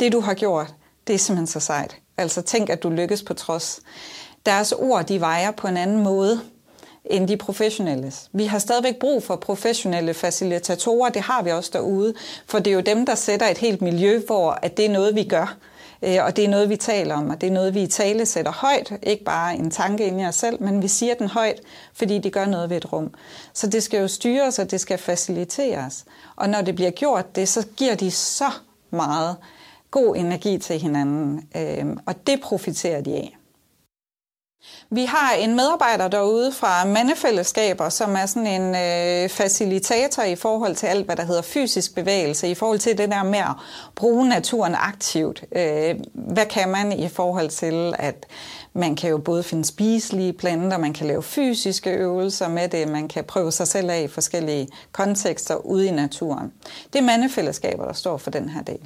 det 0.00 0.12
du 0.12 0.20
har 0.20 0.34
gjort, 0.34 0.74
det 1.06 1.14
er 1.14 1.18
simpelthen 1.18 1.46
så 1.46 1.60
sejt. 1.60 1.96
Altså 2.16 2.42
tænk, 2.42 2.70
at 2.70 2.82
du 2.82 2.90
lykkes 2.90 3.22
på 3.22 3.34
trods. 3.34 3.80
Deres 4.46 4.72
ord, 4.72 5.04
de 5.04 5.20
vejer 5.20 5.50
på 5.50 5.68
en 5.68 5.76
anden 5.76 6.02
måde 6.02 6.40
end 7.04 7.28
de 7.28 7.36
professionelle. 7.36 8.12
Vi 8.32 8.44
har 8.44 8.58
stadigvæk 8.58 8.98
brug 8.98 9.22
for 9.22 9.36
professionelle 9.36 10.14
facilitatorer, 10.14 11.10
det 11.10 11.22
har 11.22 11.42
vi 11.42 11.50
også 11.50 11.70
derude, 11.72 12.14
for 12.46 12.58
det 12.58 12.70
er 12.70 12.74
jo 12.74 12.80
dem, 12.80 13.06
der 13.06 13.14
sætter 13.14 13.46
et 13.46 13.58
helt 13.58 13.82
miljø, 13.82 14.20
hvor 14.26 14.58
at 14.62 14.76
det 14.76 14.84
er 14.84 14.90
noget, 14.90 15.14
vi 15.14 15.24
gør. 15.24 15.56
Øh, 16.02 16.18
og 16.24 16.36
det 16.36 16.44
er 16.44 16.48
noget, 16.48 16.68
vi 16.68 16.76
taler 16.76 17.14
om, 17.14 17.30
og 17.30 17.40
det 17.40 17.46
er 17.46 17.50
noget, 17.50 17.74
vi 17.74 17.82
i 17.82 17.86
tale 17.86 18.26
sætter 18.26 18.52
højt. 18.52 18.92
Ikke 19.02 19.24
bare 19.24 19.54
en 19.54 19.70
tanke 19.70 20.06
ind 20.06 20.20
i 20.20 20.24
os 20.24 20.34
selv, 20.34 20.62
men 20.62 20.82
vi 20.82 20.88
siger 20.88 21.14
den 21.14 21.28
højt, 21.28 21.60
fordi 21.94 22.18
det 22.18 22.32
gør 22.32 22.46
noget 22.46 22.70
ved 22.70 22.76
et 22.76 22.92
rum. 22.92 23.14
Så 23.52 23.66
det 23.66 23.82
skal 23.82 24.00
jo 24.00 24.08
styres, 24.08 24.58
og 24.58 24.70
det 24.70 24.80
skal 24.80 24.98
faciliteres. 24.98 26.04
Og 26.36 26.48
når 26.48 26.60
det 26.60 26.74
bliver 26.74 26.90
gjort 26.90 27.36
det, 27.36 27.48
så 27.48 27.66
giver 27.76 27.94
de 27.94 28.10
så 28.10 28.50
meget 28.90 29.36
god 29.90 30.16
energi 30.16 30.58
til 30.58 30.78
hinanden, 30.78 31.48
øhm, 31.56 31.98
og 32.06 32.26
det 32.26 32.40
profiterer 32.40 33.00
de 33.00 33.14
af. 33.14 33.36
Vi 34.90 35.04
har 35.04 35.32
en 35.32 35.56
medarbejder 35.56 36.08
derude 36.08 36.52
fra 36.52 36.84
Mandefællesskaber, 36.84 37.88
som 37.88 38.16
er 38.16 38.26
sådan 38.26 38.46
en 38.46 38.74
øh, 38.74 39.28
facilitator 39.28 40.22
i 40.22 40.36
forhold 40.36 40.76
til 40.76 40.86
alt, 40.86 41.04
hvad 41.04 41.16
der 41.16 41.24
hedder 41.24 41.42
fysisk 41.42 41.94
bevægelse, 41.94 42.48
i 42.48 42.54
forhold 42.54 42.78
til 42.78 42.98
det 42.98 43.10
der 43.10 43.22
med 43.22 43.38
at 43.38 43.54
bruge 43.94 44.28
naturen 44.28 44.74
aktivt. 44.74 45.44
Øh, 45.52 45.94
hvad 46.12 46.46
kan 46.46 46.68
man 46.68 46.92
i 46.92 47.08
forhold 47.08 47.48
til, 47.48 47.94
at 47.98 48.26
man 48.72 48.96
kan 48.96 49.10
jo 49.10 49.18
både 49.18 49.42
finde 49.42 49.64
spiselige 49.64 50.32
planter, 50.32 50.78
man 50.78 50.92
kan 50.92 51.06
lave 51.06 51.22
fysiske 51.22 51.90
øvelser 51.90 52.48
med 52.48 52.68
det, 52.68 52.88
man 52.88 53.08
kan 53.08 53.24
prøve 53.24 53.52
sig 53.52 53.68
selv 53.68 53.90
af 53.90 54.02
i 54.02 54.08
forskellige 54.08 54.68
kontekster 54.92 55.54
ude 55.54 55.86
i 55.86 55.90
naturen. 55.90 56.52
Det 56.92 56.98
er 56.98 57.02
mandefællesskaber, 57.02 57.84
der 57.84 57.92
står 57.92 58.16
for 58.16 58.30
den 58.30 58.48
her 58.48 58.62
del. 58.62 58.80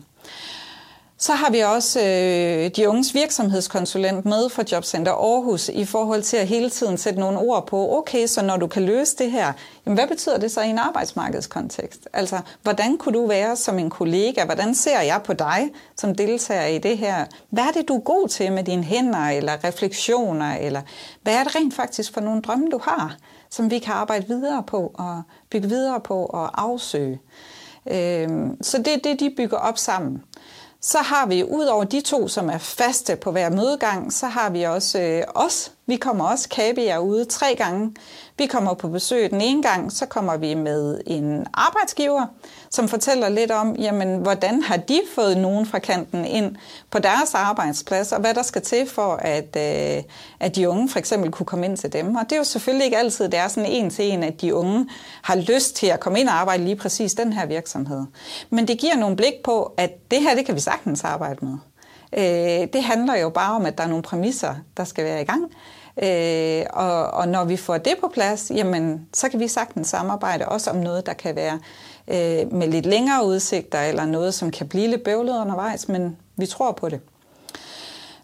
Så 1.19 1.33
har 1.33 1.51
vi 1.51 1.61
også 1.61 2.01
øh, 2.01 2.71
de 2.77 2.89
unges 2.89 3.15
virksomhedskonsulent 3.15 4.25
med 4.25 4.49
fra 4.49 4.65
Jobcenter 4.73 5.13
Aarhus 5.13 5.69
i 5.69 5.85
forhold 5.85 6.23
til 6.23 6.37
at 6.37 6.47
hele 6.47 6.71
tiden 6.71 6.99
sætte 6.99 7.21
nogle 7.21 7.39
ord 7.39 7.67
på, 7.67 7.99
okay, 7.99 8.27
så 8.27 8.43
når 8.43 8.57
du 8.57 8.67
kan 8.67 8.85
løse 8.85 9.17
det 9.17 9.31
her, 9.31 9.53
jamen 9.87 9.99
hvad 9.99 10.09
betyder 10.09 10.39
det 10.39 10.51
så 10.51 10.61
i 10.61 10.69
en 10.69 10.79
arbejdsmarkedskontekst? 10.79 12.09
Altså, 12.13 12.41
hvordan 12.63 12.99
kunne 12.99 13.13
du 13.19 13.27
være 13.27 13.57
som 13.57 13.79
en 13.79 13.91
kollega? 13.91 14.45
Hvordan 14.45 14.75
ser 14.75 15.01
jeg 15.01 15.21
på 15.25 15.33
dig 15.33 15.71
som 15.97 16.15
deltager 16.15 16.67
i 16.67 16.79
det 16.79 16.99
her? 16.99 17.25
Hvad 17.51 17.65
er 17.65 17.73
det, 17.73 17.89
du 17.89 17.97
er 17.97 18.01
god 18.01 18.29
til 18.29 18.53
med 18.53 18.65
dine 18.65 18.85
hænder 18.85 19.29
eller 19.29 19.65
refleksioner? 19.65 20.57
Eller 20.57 20.83
hvad 21.23 21.35
er 21.35 21.45
det 21.45 21.57
rent 21.57 21.75
faktisk 21.75 22.13
for 22.13 22.21
nogle 22.21 22.43
drømme, 22.43 22.71
du 22.71 22.81
har, 22.83 23.17
som 23.51 23.71
vi 23.71 23.79
kan 23.79 23.95
arbejde 23.95 24.27
videre 24.29 24.63
på 24.63 24.93
og 24.95 25.23
bygge 25.51 25.69
videre 25.69 26.01
på 26.01 26.25
og 26.25 26.63
afsøge? 26.63 27.21
Øh, 27.91 28.29
så 28.61 28.79
det 28.79 28.89
er 28.89 28.99
det, 29.05 29.21
de 29.21 29.35
bygger 29.37 29.57
op 29.57 29.79
sammen. 29.79 30.23
Så 30.87 30.99
har 30.99 31.27
vi, 31.27 31.45
ud 31.45 31.65
over 31.65 31.85
de 31.85 32.01
to, 32.01 32.29
som 32.29 32.51
er 32.51 32.59
faste 32.59 33.17
på 33.17 33.31
hver 33.31 33.51
mødegang, 33.51 34.13
så 34.13 34.27
har 34.27 34.51
vi 34.51 34.63
også 34.63 35.01
øh, 35.01 35.23
os. 35.35 35.73
Vi 35.87 35.97
kommer 35.97 36.25
også, 36.25 36.49
kabier 36.49 36.99
ude 36.99 37.25
tre 37.25 37.55
gange. 37.59 37.95
Vi 38.39 38.47
kommer 38.47 38.75
på 38.75 38.89
besøg 38.89 39.31
den 39.31 39.41
ene 39.41 39.63
gang, 39.63 39.93
så 39.93 40.07
kommer 40.07 40.37
vi 40.37 40.55
med 40.55 41.01
en 41.07 41.47
arbejdsgiver, 41.55 42.27
som 42.71 42.89
fortæller 42.89 43.29
lidt 43.29 43.51
om, 43.51 43.77
jamen, 43.77 44.19
hvordan 44.19 44.63
har 44.63 44.77
de 44.77 45.01
fået 45.15 45.39
nogen 45.39 45.67
fra 45.67 45.79
kanten 45.79 46.25
ind 46.25 46.57
på 46.91 46.99
deres 46.99 47.35
arbejdsplads, 47.35 48.13
og 48.13 48.21
hvad 48.21 48.35
der 48.35 48.43
skal 48.43 48.63
til 48.63 48.89
for, 48.89 49.13
at, 49.13 49.57
øh, 49.57 50.03
at 50.41 50.57
de 50.57 50.69
unge 50.69 50.89
for 50.89 50.99
eksempel 50.99 51.31
kunne 51.31 51.47
komme 51.47 51.67
ind 51.67 51.77
til 51.77 51.93
dem. 51.93 52.15
Og 52.17 52.25
det 52.25 52.33
er 52.33 52.37
jo 52.37 52.45
selvfølgelig 52.45 52.85
ikke 52.85 52.99
altid, 52.99 53.29
det 53.29 53.39
er 53.39 53.49
sådan 53.49 53.71
en 53.71 53.91
til 53.91 54.13
en, 54.13 54.23
at 54.23 54.41
de 54.41 54.55
unge 54.55 54.89
har 55.23 55.37
lyst 55.37 55.77
til 55.77 55.87
at 55.87 56.01
komme 56.01 56.21
ind 56.21 56.29
og 56.29 56.35
arbejde 56.35 56.65
lige 56.65 56.77
præcis 56.77 57.15
den 57.15 57.33
her 57.33 57.47
virksomhed. 57.47 58.05
Men 58.51 58.69
det 58.69 58.79
giver 58.79 58.97
nogle 58.97 59.17
blik 59.17 59.35
på, 59.45 59.73
at 59.77 60.11
det 60.11 60.21
her, 60.21 60.35
det 60.35 60.47
kan 60.47 60.55
vi 60.55 60.61
sagtens 60.61 61.05
arbejde 61.05 61.45
med. 61.45 61.59
Øh, 62.17 62.69
det 62.73 62.83
handler 62.83 63.17
jo 63.17 63.29
bare 63.29 63.55
om, 63.55 63.67
at 63.67 63.79
der 63.79 63.85
er 63.85 63.89
nogle 63.89 64.03
præmisser, 64.03 64.55
der 64.77 64.85
skal 64.85 65.05
være 65.05 65.23
i 65.23 65.25
gang. 65.25 65.43
Øh, 66.03 66.67
og, 66.73 67.11
og 67.11 67.29
når 67.29 67.45
vi 67.45 67.57
får 67.57 67.79
det 67.79 67.95
på 68.01 68.11
plads, 68.15 68.51
jamen, 68.55 69.09
så 69.13 69.29
kan 69.29 69.41
vi 69.41 69.49
sagtens 69.49 69.89
samarbejde 69.89 70.47
også 70.47 70.71
om 70.71 70.77
noget, 70.77 71.07
der 71.07 71.13
kan 71.13 71.37
være 71.37 71.59
øh, 72.09 72.53
med 72.53 72.69
lidt 72.69 72.87
længere 72.87 73.27
udsigter, 73.27 73.81
eller 73.81 74.05
noget, 74.05 74.35
som 74.35 74.51
kan 74.51 74.69
blive 74.69 74.89
lidt 74.89 75.05
bøvlet 75.05 75.41
undervejs, 75.41 75.89
men 75.89 76.17
vi 76.37 76.47
tror 76.47 76.73
på 76.73 76.89
det. 76.89 77.01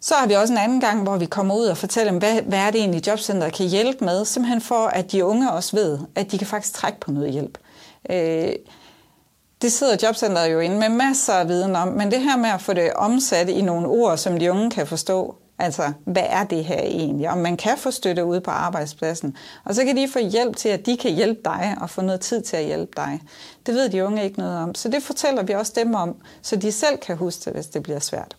Så 0.00 0.14
har 0.14 0.26
vi 0.26 0.34
også 0.34 0.52
en 0.52 0.58
anden 0.58 0.80
gang, 0.80 1.02
hvor 1.02 1.16
vi 1.16 1.26
kommer 1.26 1.54
ud 1.54 1.66
og 1.66 1.76
fortæller 1.76 2.10
dem, 2.12 2.18
hvad, 2.18 2.42
hvad 2.42 2.58
er 2.58 2.70
det 2.70 2.80
egentlig, 2.80 3.06
jobcenteret 3.06 3.52
kan 3.52 3.66
hjælpe 3.66 4.04
med, 4.04 4.24
simpelthen 4.24 4.60
for, 4.60 4.86
at 4.86 5.12
de 5.12 5.24
unge 5.24 5.52
også 5.52 5.76
ved, 5.76 5.98
at 6.14 6.32
de 6.32 6.38
kan 6.38 6.46
faktisk 6.46 6.74
trække 6.74 7.00
på 7.00 7.10
noget 7.10 7.32
hjælp. 7.32 7.58
Øh, 8.10 8.52
det 9.62 9.72
sidder 9.72 9.96
jobcenteret 10.02 10.52
jo 10.52 10.60
inde 10.60 10.78
med 10.78 10.88
masser 10.88 11.32
af 11.32 11.48
viden 11.48 11.76
om, 11.76 11.88
men 11.88 12.10
det 12.10 12.20
her 12.20 12.36
med 12.36 12.50
at 12.50 12.62
få 12.62 12.72
det 12.72 12.92
omsat 12.92 13.48
i 13.48 13.62
nogle 13.62 13.88
ord, 13.88 14.16
som 14.16 14.38
de 14.38 14.50
unge 14.50 14.70
kan 14.70 14.86
forstå, 14.86 15.34
Altså, 15.60 15.92
hvad 16.04 16.22
er 16.26 16.44
det 16.44 16.64
her 16.64 16.82
egentlig? 16.82 17.30
Om 17.30 17.38
man 17.38 17.56
kan 17.56 17.78
få 17.78 17.90
støtte 17.90 18.24
ude 18.24 18.40
på 18.40 18.50
arbejdspladsen. 18.50 19.36
Og 19.64 19.74
så 19.74 19.84
kan 19.84 19.96
de 19.96 20.08
få 20.08 20.18
hjælp 20.18 20.56
til, 20.56 20.68
at 20.68 20.86
de 20.86 20.96
kan 20.96 21.10
hjælpe 21.10 21.40
dig 21.44 21.76
og 21.80 21.90
få 21.90 22.02
noget 22.02 22.20
tid 22.20 22.42
til 22.42 22.56
at 22.56 22.64
hjælpe 22.64 22.92
dig. 22.96 23.20
Det 23.66 23.74
ved 23.74 23.88
de 23.88 24.04
unge 24.04 24.24
ikke 24.24 24.38
noget 24.38 24.58
om. 24.58 24.74
Så 24.74 24.88
det 24.88 25.02
fortæller 25.02 25.42
vi 25.42 25.52
også 25.52 25.72
dem 25.76 25.94
om, 25.94 26.16
så 26.42 26.56
de 26.56 26.72
selv 26.72 26.98
kan 26.98 27.16
huske 27.16 27.44
det, 27.44 27.52
hvis 27.52 27.66
det 27.66 27.82
bliver 27.82 27.98
svært. 27.98 28.36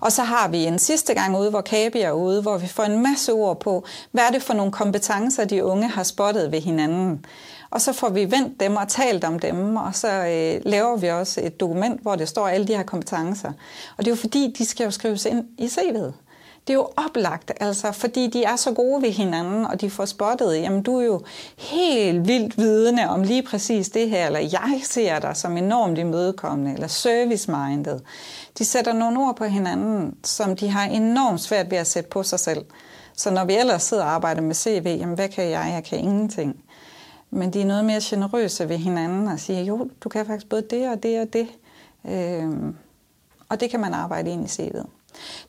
Og 0.00 0.12
så 0.12 0.22
har 0.22 0.48
vi 0.48 0.64
en 0.64 0.78
sidste 0.78 1.14
gang 1.14 1.38
ude, 1.38 1.50
hvor 1.50 1.60
Kabi 1.60 2.00
er 2.00 2.12
ude, 2.12 2.42
hvor 2.42 2.58
vi 2.58 2.66
får 2.66 2.84
en 2.84 3.02
masse 3.02 3.32
ord 3.32 3.60
på, 3.60 3.84
hvad 4.10 4.24
er 4.24 4.30
det 4.30 4.42
for 4.42 4.54
nogle 4.54 4.72
kompetencer, 4.72 5.44
de 5.44 5.64
unge 5.64 5.88
har 5.88 6.02
spottet 6.02 6.52
ved 6.52 6.60
hinanden. 6.60 7.24
Og 7.72 7.80
så 7.80 7.92
får 7.92 8.08
vi 8.08 8.30
vendt 8.30 8.60
dem 8.60 8.76
og 8.76 8.88
talt 8.88 9.24
om 9.24 9.38
dem, 9.38 9.76
og 9.76 9.94
så 9.94 10.08
øh, 10.08 10.70
laver 10.70 10.96
vi 10.96 11.08
også 11.08 11.40
et 11.44 11.60
dokument, 11.60 12.00
hvor 12.02 12.16
det 12.16 12.28
står 12.28 12.48
alle 12.48 12.66
de 12.66 12.76
her 12.76 12.82
kompetencer. 12.82 13.52
Og 13.96 14.04
det 14.04 14.06
er 14.06 14.10
jo 14.10 14.16
fordi, 14.16 14.54
de 14.58 14.64
skal 14.66 14.84
jo 14.84 14.90
skrives 14.90 15.24
ind 15.24 15.44
i 15.58 15.66
CV'et. 15.66 16.12
Det 16.66 16.72
er 16.72 16.74
jo 16.74 16.88
oplagt, 16.96 17.52
altså, 17.60 17.92
fordi 17.92 18.26
de 18.26 18.44
er 18.44 18.56
så 18.56 18.72
gode 18.72 19.02
ved 19.02 19.10
hinanden, 19.10 19.66
og 19.66 19.80
de 19.80 19.90
får 19.90 20.04
spottet, 20.04 20.56
jamen 20.56 20.82
du 20.82 20.98
er 20.98 21.04
jo 21.04 21.22
helt 21.58 22.28
vildt 22.28 22.58
vidende 22.58 23.08
om 23.08 23.22
lige 23.22 23.42
præcis 23.42 23.88
det 23.88 24.10
her, 24.10 24.26
eller 24.26 24.40
jeg 24.40 24.80
ser 24.84 25.18
dig 25.18 25.36
som 25.36 25.56
enormt 25.56 25.98
imødekommende, 25.98 26.72
eller 26.72 26.86
service-minded. 26.86 28.00
De 28.58 28.64
sætter 28.64 28.92
nogle 28.92 29.20
ord 29.20 29.36
på 29.36 29.44
hinanden, 29.44 30.14
som 30.24 30.56
de 30.56 30.68
har 30.68 30.84
enormt 30.84 31.40
svært 31.40 31.70
ved 31.70 31.78
at 31.78 31.86
sætte 31.86 32.10
på 32.10 32.22
sig 32.22 32.40
selv. 32.40 32.64
Så 33.16 33.30
når 33.30 33.44
vi 33.44 33.54
ellers 33.54 33.82
sidder 33.82 34.04
og 34.04 34.10
arbejder 34.10 34.40
med 34.40 34.54
CV, 34.54 34.96
jamen 35.00 35.14
hvad 35.14 35.28
kan 35.28 35.44
jeg? 35.44 35.70
Jeg 35.74 35.84
kan 35.84 35.98
ingenting. 35.98 36.56
Men 37.34 37.52
de 37.52 37.60
er 37.60 37.66
noget 37.66 37.84
mere 37.84 38.00
generøse 38.02 38.68
ved 38.68 38.76
hinanden 38.76 39.28
og 39.28 39.40
siger, 39.40 39.60
jo, 39.60 39.90
du 40.00 40.08
kan 40.08 40.26
faktisk 40.26 40.48
både 40.48 40.62
det 40.70 40.88
og 40.88 41.02
det 41.02 41.20
og 41.20 41.32
det. 41.32 41.48
Øhm, 42.08 42.76
og 43.48 43.60
det 43.60 43.70
kan 43.70 43.80
man 43.80 43.94
arbejde 43.94 44.30
ind 44.30 44.44
i 44.44 44.48
CV'et. 44.48 44.86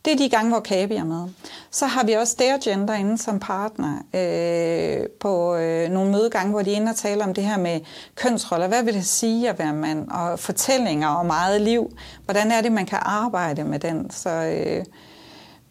Det 0.06 0.14
er 0.14 0.18
de 0.18 0.30
gange, 0.30 0.52
hvor 0.52 0.60
Kabi 0.60 0.96
er 0.96 1.04
med. 1.04 1.28
Så 1.72 1.86
har 1.86 2.04
vi 2.04 2.14
også 2.14 2.36
der 2.40 2.58
Gender 2.64 2.94
inde 2.94 3.18
som 3.18 3.40
partner 3.40 3.98
øh, 4.14 5.08
på 5.20 5.56
øh, 5.56 5.90
nogle 5.90 6.12
mødegange, 6.12 6.52
hvor 6.52 6.62
de 6.62 6.72
er 6.72 6.76
inde 6.76 6.90
og 6.90 6.96
taler 6.96 7.26
om 7.26 7.34
det 7.34 7.44
her 7.44 7.58
med 7.58 7.80
kønsroller. 8.16 8.68
Hvad 8.68 8.84
vil 8.84 8.94
det 8.94 9.06
sige 9.06 9.50
at 9.50 9.60
være 9.60 9.74
mand? 9.74 10.10
Og 10.10 10.40
fortællinger 10.40 11.08
om 11.08 11.30
eget 11.30 11.62
liv. 11.62 11.98
Hvordan 12.26 12.52
er 12.52 12.62
det, 12.62 12.72
man 12.72 12.86
kan 12.86 13.00
arbejde 13.02 13.64
med 13.64 13.80
den? 13.80 14.10
Så 14.10 14.30
øh, 14.30 14.86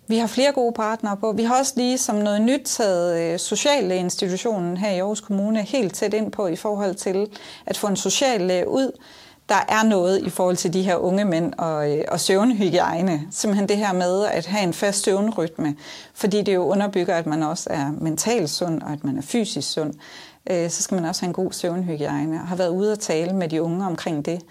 vi 0.07 0.19
har 0.19 0.27
flere 0.27 0.53
gode 0.53 0.73
partnere 0.73 1.17
på. 1.17 1.33
Vi 1.33 1.43
har 1.43 1.59
også 1.59 1.73
lige 1.77 1.99
som 1.99 2.17
noget 2.17 2.41
nyt 2.43 2.63
taget 2.65 3.21
øh, 3.21 3.39
sociale 3.39 3.97
institutionen 3.97 4.77
her 4.77 4.91
i 4.91 4.99
Aarhus 4.99 5.21
Kommune 5.21 5.63
helt 5.63 5.95
tæt 5.95 6.15
ind 6.15 6.33
på 6.33 6.47
i 6.47 6.57
forhold 6.57 6.95
til 6.95 7.27
at 7.67 7.77
få 7.77 7.87
en 7.87 7.97
social 7.97 8.51
øh, 8.51 8.67
ud, 8.67 8.99
der 9.49 9.65
er 9.69 9.83
noget 9.83 10.27
i 10.27 10.31
forhold 10.31 10.57
til 10.57 10.73
de 10.73 10.83
her 10.83 10.97
unge 10.97 11.25
mænd 11.25 11.53
og, 11.59 11.99
øh, 11.99 12.05
og 12.09 12.21
søvnhygiejne. 12.21 13.23
Simpelthen 13.31 13.69
det 13.69 13.77
her 13.77 13.93
med 13.93 14.25
at 14.25 14.47
have 14.47 14.65
en 14.65 14.73
fast 14.73 15.05
søvnrytme, 15.05 15.77
fordi 16.15 16.43
det 16.43 16.55
jo 16.55 16.65
underbygger, 16.65 17.15
at 17.15 17.27
man 17.27 17.43
også 17.43 17.71
er 17.71 17.91
mentalt 18.01 18.51
sund 18.51 18.83
og 18.83 18.93
at 18.93 19.05
man 19.05 19.19
er 19.19 19.23
fysisk 19.23 19.73
sund. 19.73 19.95
Så 20.51 20.83
skal 20.83 20.95
man 20.95 21.05
også 21.05 21.23
have 21.23 21.29
en 21.29 21.33
god 21.35 21.53
søvnhygiejne 21.53 22.41
og 22.41 22.49
har 22.49 22.57
været 22.57 22.69
ude 22.69 22.93
og 22.93 22.99
tale 22.99 23.33
med 23.33 23.49
de 23.49 23.63
unge 23.63 23.87
omkring 23.87 24.27
det. 24.27 24.43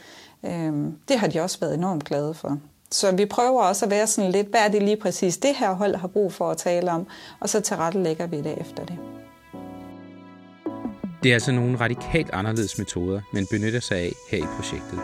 Det 1.07 1.19
har 1.19 1.27
de 1.27 1.41
også 1.41 1.59
været 1.59 1.73
enormt 1.73 2.03
glade 2.03 2.33
for. 2.33 2.57
Så 2.91 3.15
vi 3.15 3.25
prøver 3.25 3.61
også 3.61 3.85
at 3.85 3.91
være 3.91 4.07
sådan 4.07 4.31
lidt, 4.31 4.47
hvad 4.47 4.59
er 4.59 4.67
det 4.67 4.83
lige 4.83 4.97
præcis 4.97 5.37
det 5.37 5.55
her 5.55 5.73
hold 5.73 5.95
har 5.95 6.07
brug 6.07 6.33
for 6.33 6.51
at 6.51 6.57
tale 6.57 6.91
om, 6.91 7.07
og 7.39 7.49
så 7.49 7.61
tilrettelægger 7.61 8.27
vi 8.27 8.37
det 8.37 8.57
efter 8.61 8.85
det. 8.85 8.97
Det 11.23 11.29
er 11.29 11.33
altså 11.33 11.51
nogle 11.51 11.79
radikalt 11.79 12.29
anderledes 12.33 12.77
metoder, 12.77 13.21
man 13.33 13.47
benytter 13.51 13.79
sig 13.79 13.97
af 13.97 14.11
her 14.31 14.37
i 14.37 14.47
projektet. 14.55 14.99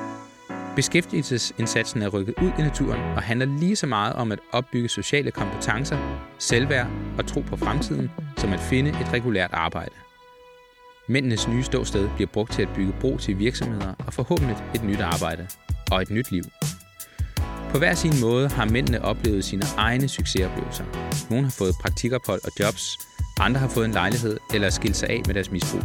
Beskæftigelsesindsatsen 0.76 2.02
er 2.02 2.08
rykket 2.08 2.36
ud 2.42 2.52
i 2.60 2.62
naturen 2.62 3.02
og 3.02 3.22
handler 3.22 3.46
lige 3.60 3.76
så 3.76 3.88
meget 3.88 4.14
om 4.14 4.32
at 4.32 4.40
opbygge 4.52 4.90
sociale 4.90 5.32
kompetencer, 5.32 5.98
selvværd 6.40 6.88
og 7.18 7.28
tro 7.28 7.42
på 7.42 7.58
fremtiden, 7.58 8.12
som 8.38 8.54
at 8.54 8.60
finde 8.60 8.90
et 8.90 9.14
regulært 9.14 9.50
arbejde. 9.54 9.96
Mændenes 11.08 11.48
nye 11.48 11.64
ståsted 11.64 12.10
bliver 12.16 12.30
brugt 12.34 12.54
til 12.54 12.62
at 12.62 12.70
bygge 12.76 12.94
bro 13.02 13.18
til 13.18 13.40
virksomheder 13.40 13.94
og 14.08 14.14
forhåbentlig 14.14 14.58
et 14.76 14.84
nyt 14.84 15.00
arbejde 15.00 15.48
og 15.92 16.02
et 16.02 16.10
nyt 16.10 16.32
liv. 16.32 16.44
På 17.78 17.80
hver 17.80 17.96
sin 17.96 18.14
måde 18.22 18.50
har 18.50 18.66
mændene 18.66 19.02
oplevet 19.02 19.46
sine 19.46 19.62
egne 19.78 20.08
succesoplevelser. 20.08 20.84
Nogle 21.30 21.46
har 21.46 21.52
fået 21.52 21.76
praktikophold 21.82 22.42
og 22.44 22.52
jobs, 22.60 22.98
andre 23.40 23.60
har 23.60 23.68
fået 23.68 23.86
en 23.86 23.92
lejlighed 23.92 24.38
eller 24.54 24.70
skilt 24.70 24.96
sig 24.96 25.10
af 25.10 25.22
med 25.26 25.34
deres 25.34 25.52
misbrug. 25.52 25.82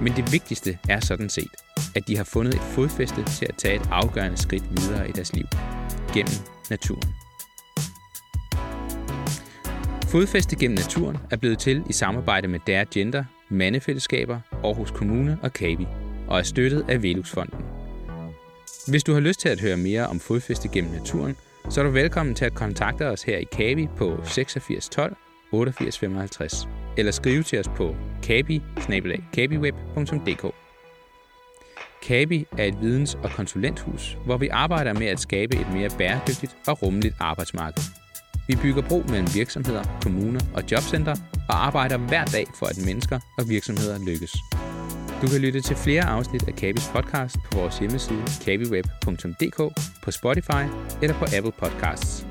Men 0.00 0.12
det 0.12 0.32
vigtigste 0.32 0.78
er 0.88 1.00
sådan 1.00 1.28
set, 1.28 1.50
at 1.96 2.08
de 2.08 2.16
har 2.16 2.24
fundet 2.24 2.54
et 2.54 2.60
fodfæste 2.60 3.24
til 3.24 3.46
at 3.48 3.54
tage 3.58 3.76
et 3.76 3.88
afgørende 3.90 4.36
skridt 4.36 4.64
videre 4.70 5.08
i 5.08 5.12
deres 5.12 5.32
liv. 5.32 5.44
Gennem 6.14 6.34
naturen. 6.70 7.14
Fodfæste 10.08 10.56
gennem 10.56 10.78
naturen 10.78 11.16
er 11.30 11.36
blevet 11.36 11.58
til 11.58 11.82
i 11.90 11.92
samarbejde 11.92 12.48
med 12.48 12.60
Dare 12.66 12.86
Gender, 12.94 13.24
Mandefællesskaber, 13.50 14.40
Aarhus 14.64 14.90
Kommune 14.90 15.38
og 15.42 15.52
Kavi, 15.52 15.86
og 16.28 16.38
er 16.38 16.42
støttet 16.42 16.84
af 16.88 17.02
Veluxfonden. 17.02 17.81
Hvis 18.88 19.04
du 19.04 19.12
har 19.12 19.20
lyst 19.20 19.40
til 19.40 19.48
at 19.48 19.60
høre 19.60 19.76
mere 19.76 20.06
om 20.06 20.20
fodfæste 20.20 20.68
gennem 20.68 20.92
naturen, 20.92 21.36
så 21.70 21.80
er 21.80 21.84
du 21.84 21.90
velkommen 21.90 22.34
til 22.34 22.44
at 22.44 22.54
kontakte 22.54 23.08
os 23.08 23.22
her 23.22 23.38
i 23.38 23.44
Kabi 23.52 23.88
på 23.96 24.20
86 24.24 24.88
12 24.88 25.16
88 25.52 25.98
55, 25.98 26.68
eller 26.96 27.12
skrive 27.12 27.42
til 27.42 27.60
os 27.60 27.68
på 27.68 27.96
kabi 28.22 28.62
Kabi 32.02 32.46
er 32.58 32.64
et 32.64 32.80
videns- 32.80 33.14
og 33.14 33.30
konsulenthus, 33.30 34.16
hvor 34.24 34.36
vi 34.36 34.48
arbejder 34.48 34.92
med 34.92 35.06
at 35.06 35.20
skabe 35.20 35.56
et 35.56 35.72
mere 35.72 35.90
bæredygtigt 35.98 36.56
og 36.66 36.82
rummeligt 36.82 37.14
arbejdsmarked. 37.20 37.82
Vi 38.48 38.56
bygger 38.62 38.82
bro 38.88 39.02
mellem 39.08 39.28
virksomheder, 39.34 39.98
kommuner 40.02 40.40
og 40.54 40.62
jobcenter 40.70 41.14
og 41.48 41.66
arbejder 41.66 41.96
hver 41.98 42.24
dag 42.24 42.46
for, 42.58 42.66
at 42.66 42.84
mennesker 42.86 43.20
og 43.38 43.48
virksomheder 43.48 43.98
lykkes. 44.06 44.32
Du 45.22 45.26
kan 45.26 45.40
lytte 45.40 45.60
til 45.60 45.76
flere 45.76 46.04
afsnit 46.04 46.48
af 46.48 46.54
Kabis 46.54 46.88
podcast 46.94 47.36
på 47.36 47.58
vores 47.58 47.78
hjemmeside 47.78 48.22
kabiweb.dk, 48.44 49.56
på 50.02 50.10
Spotify 50.10 50.64
eller 51.02 51.14
på 51.18 51.24
Apple 51.36 51.52
Podcasts. 51.58 52.26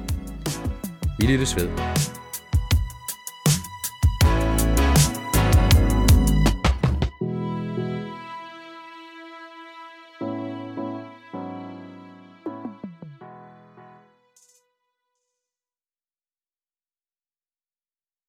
Vi 1.19 1.25
lyttes 1.25 1.56
ved. 1.56 1.69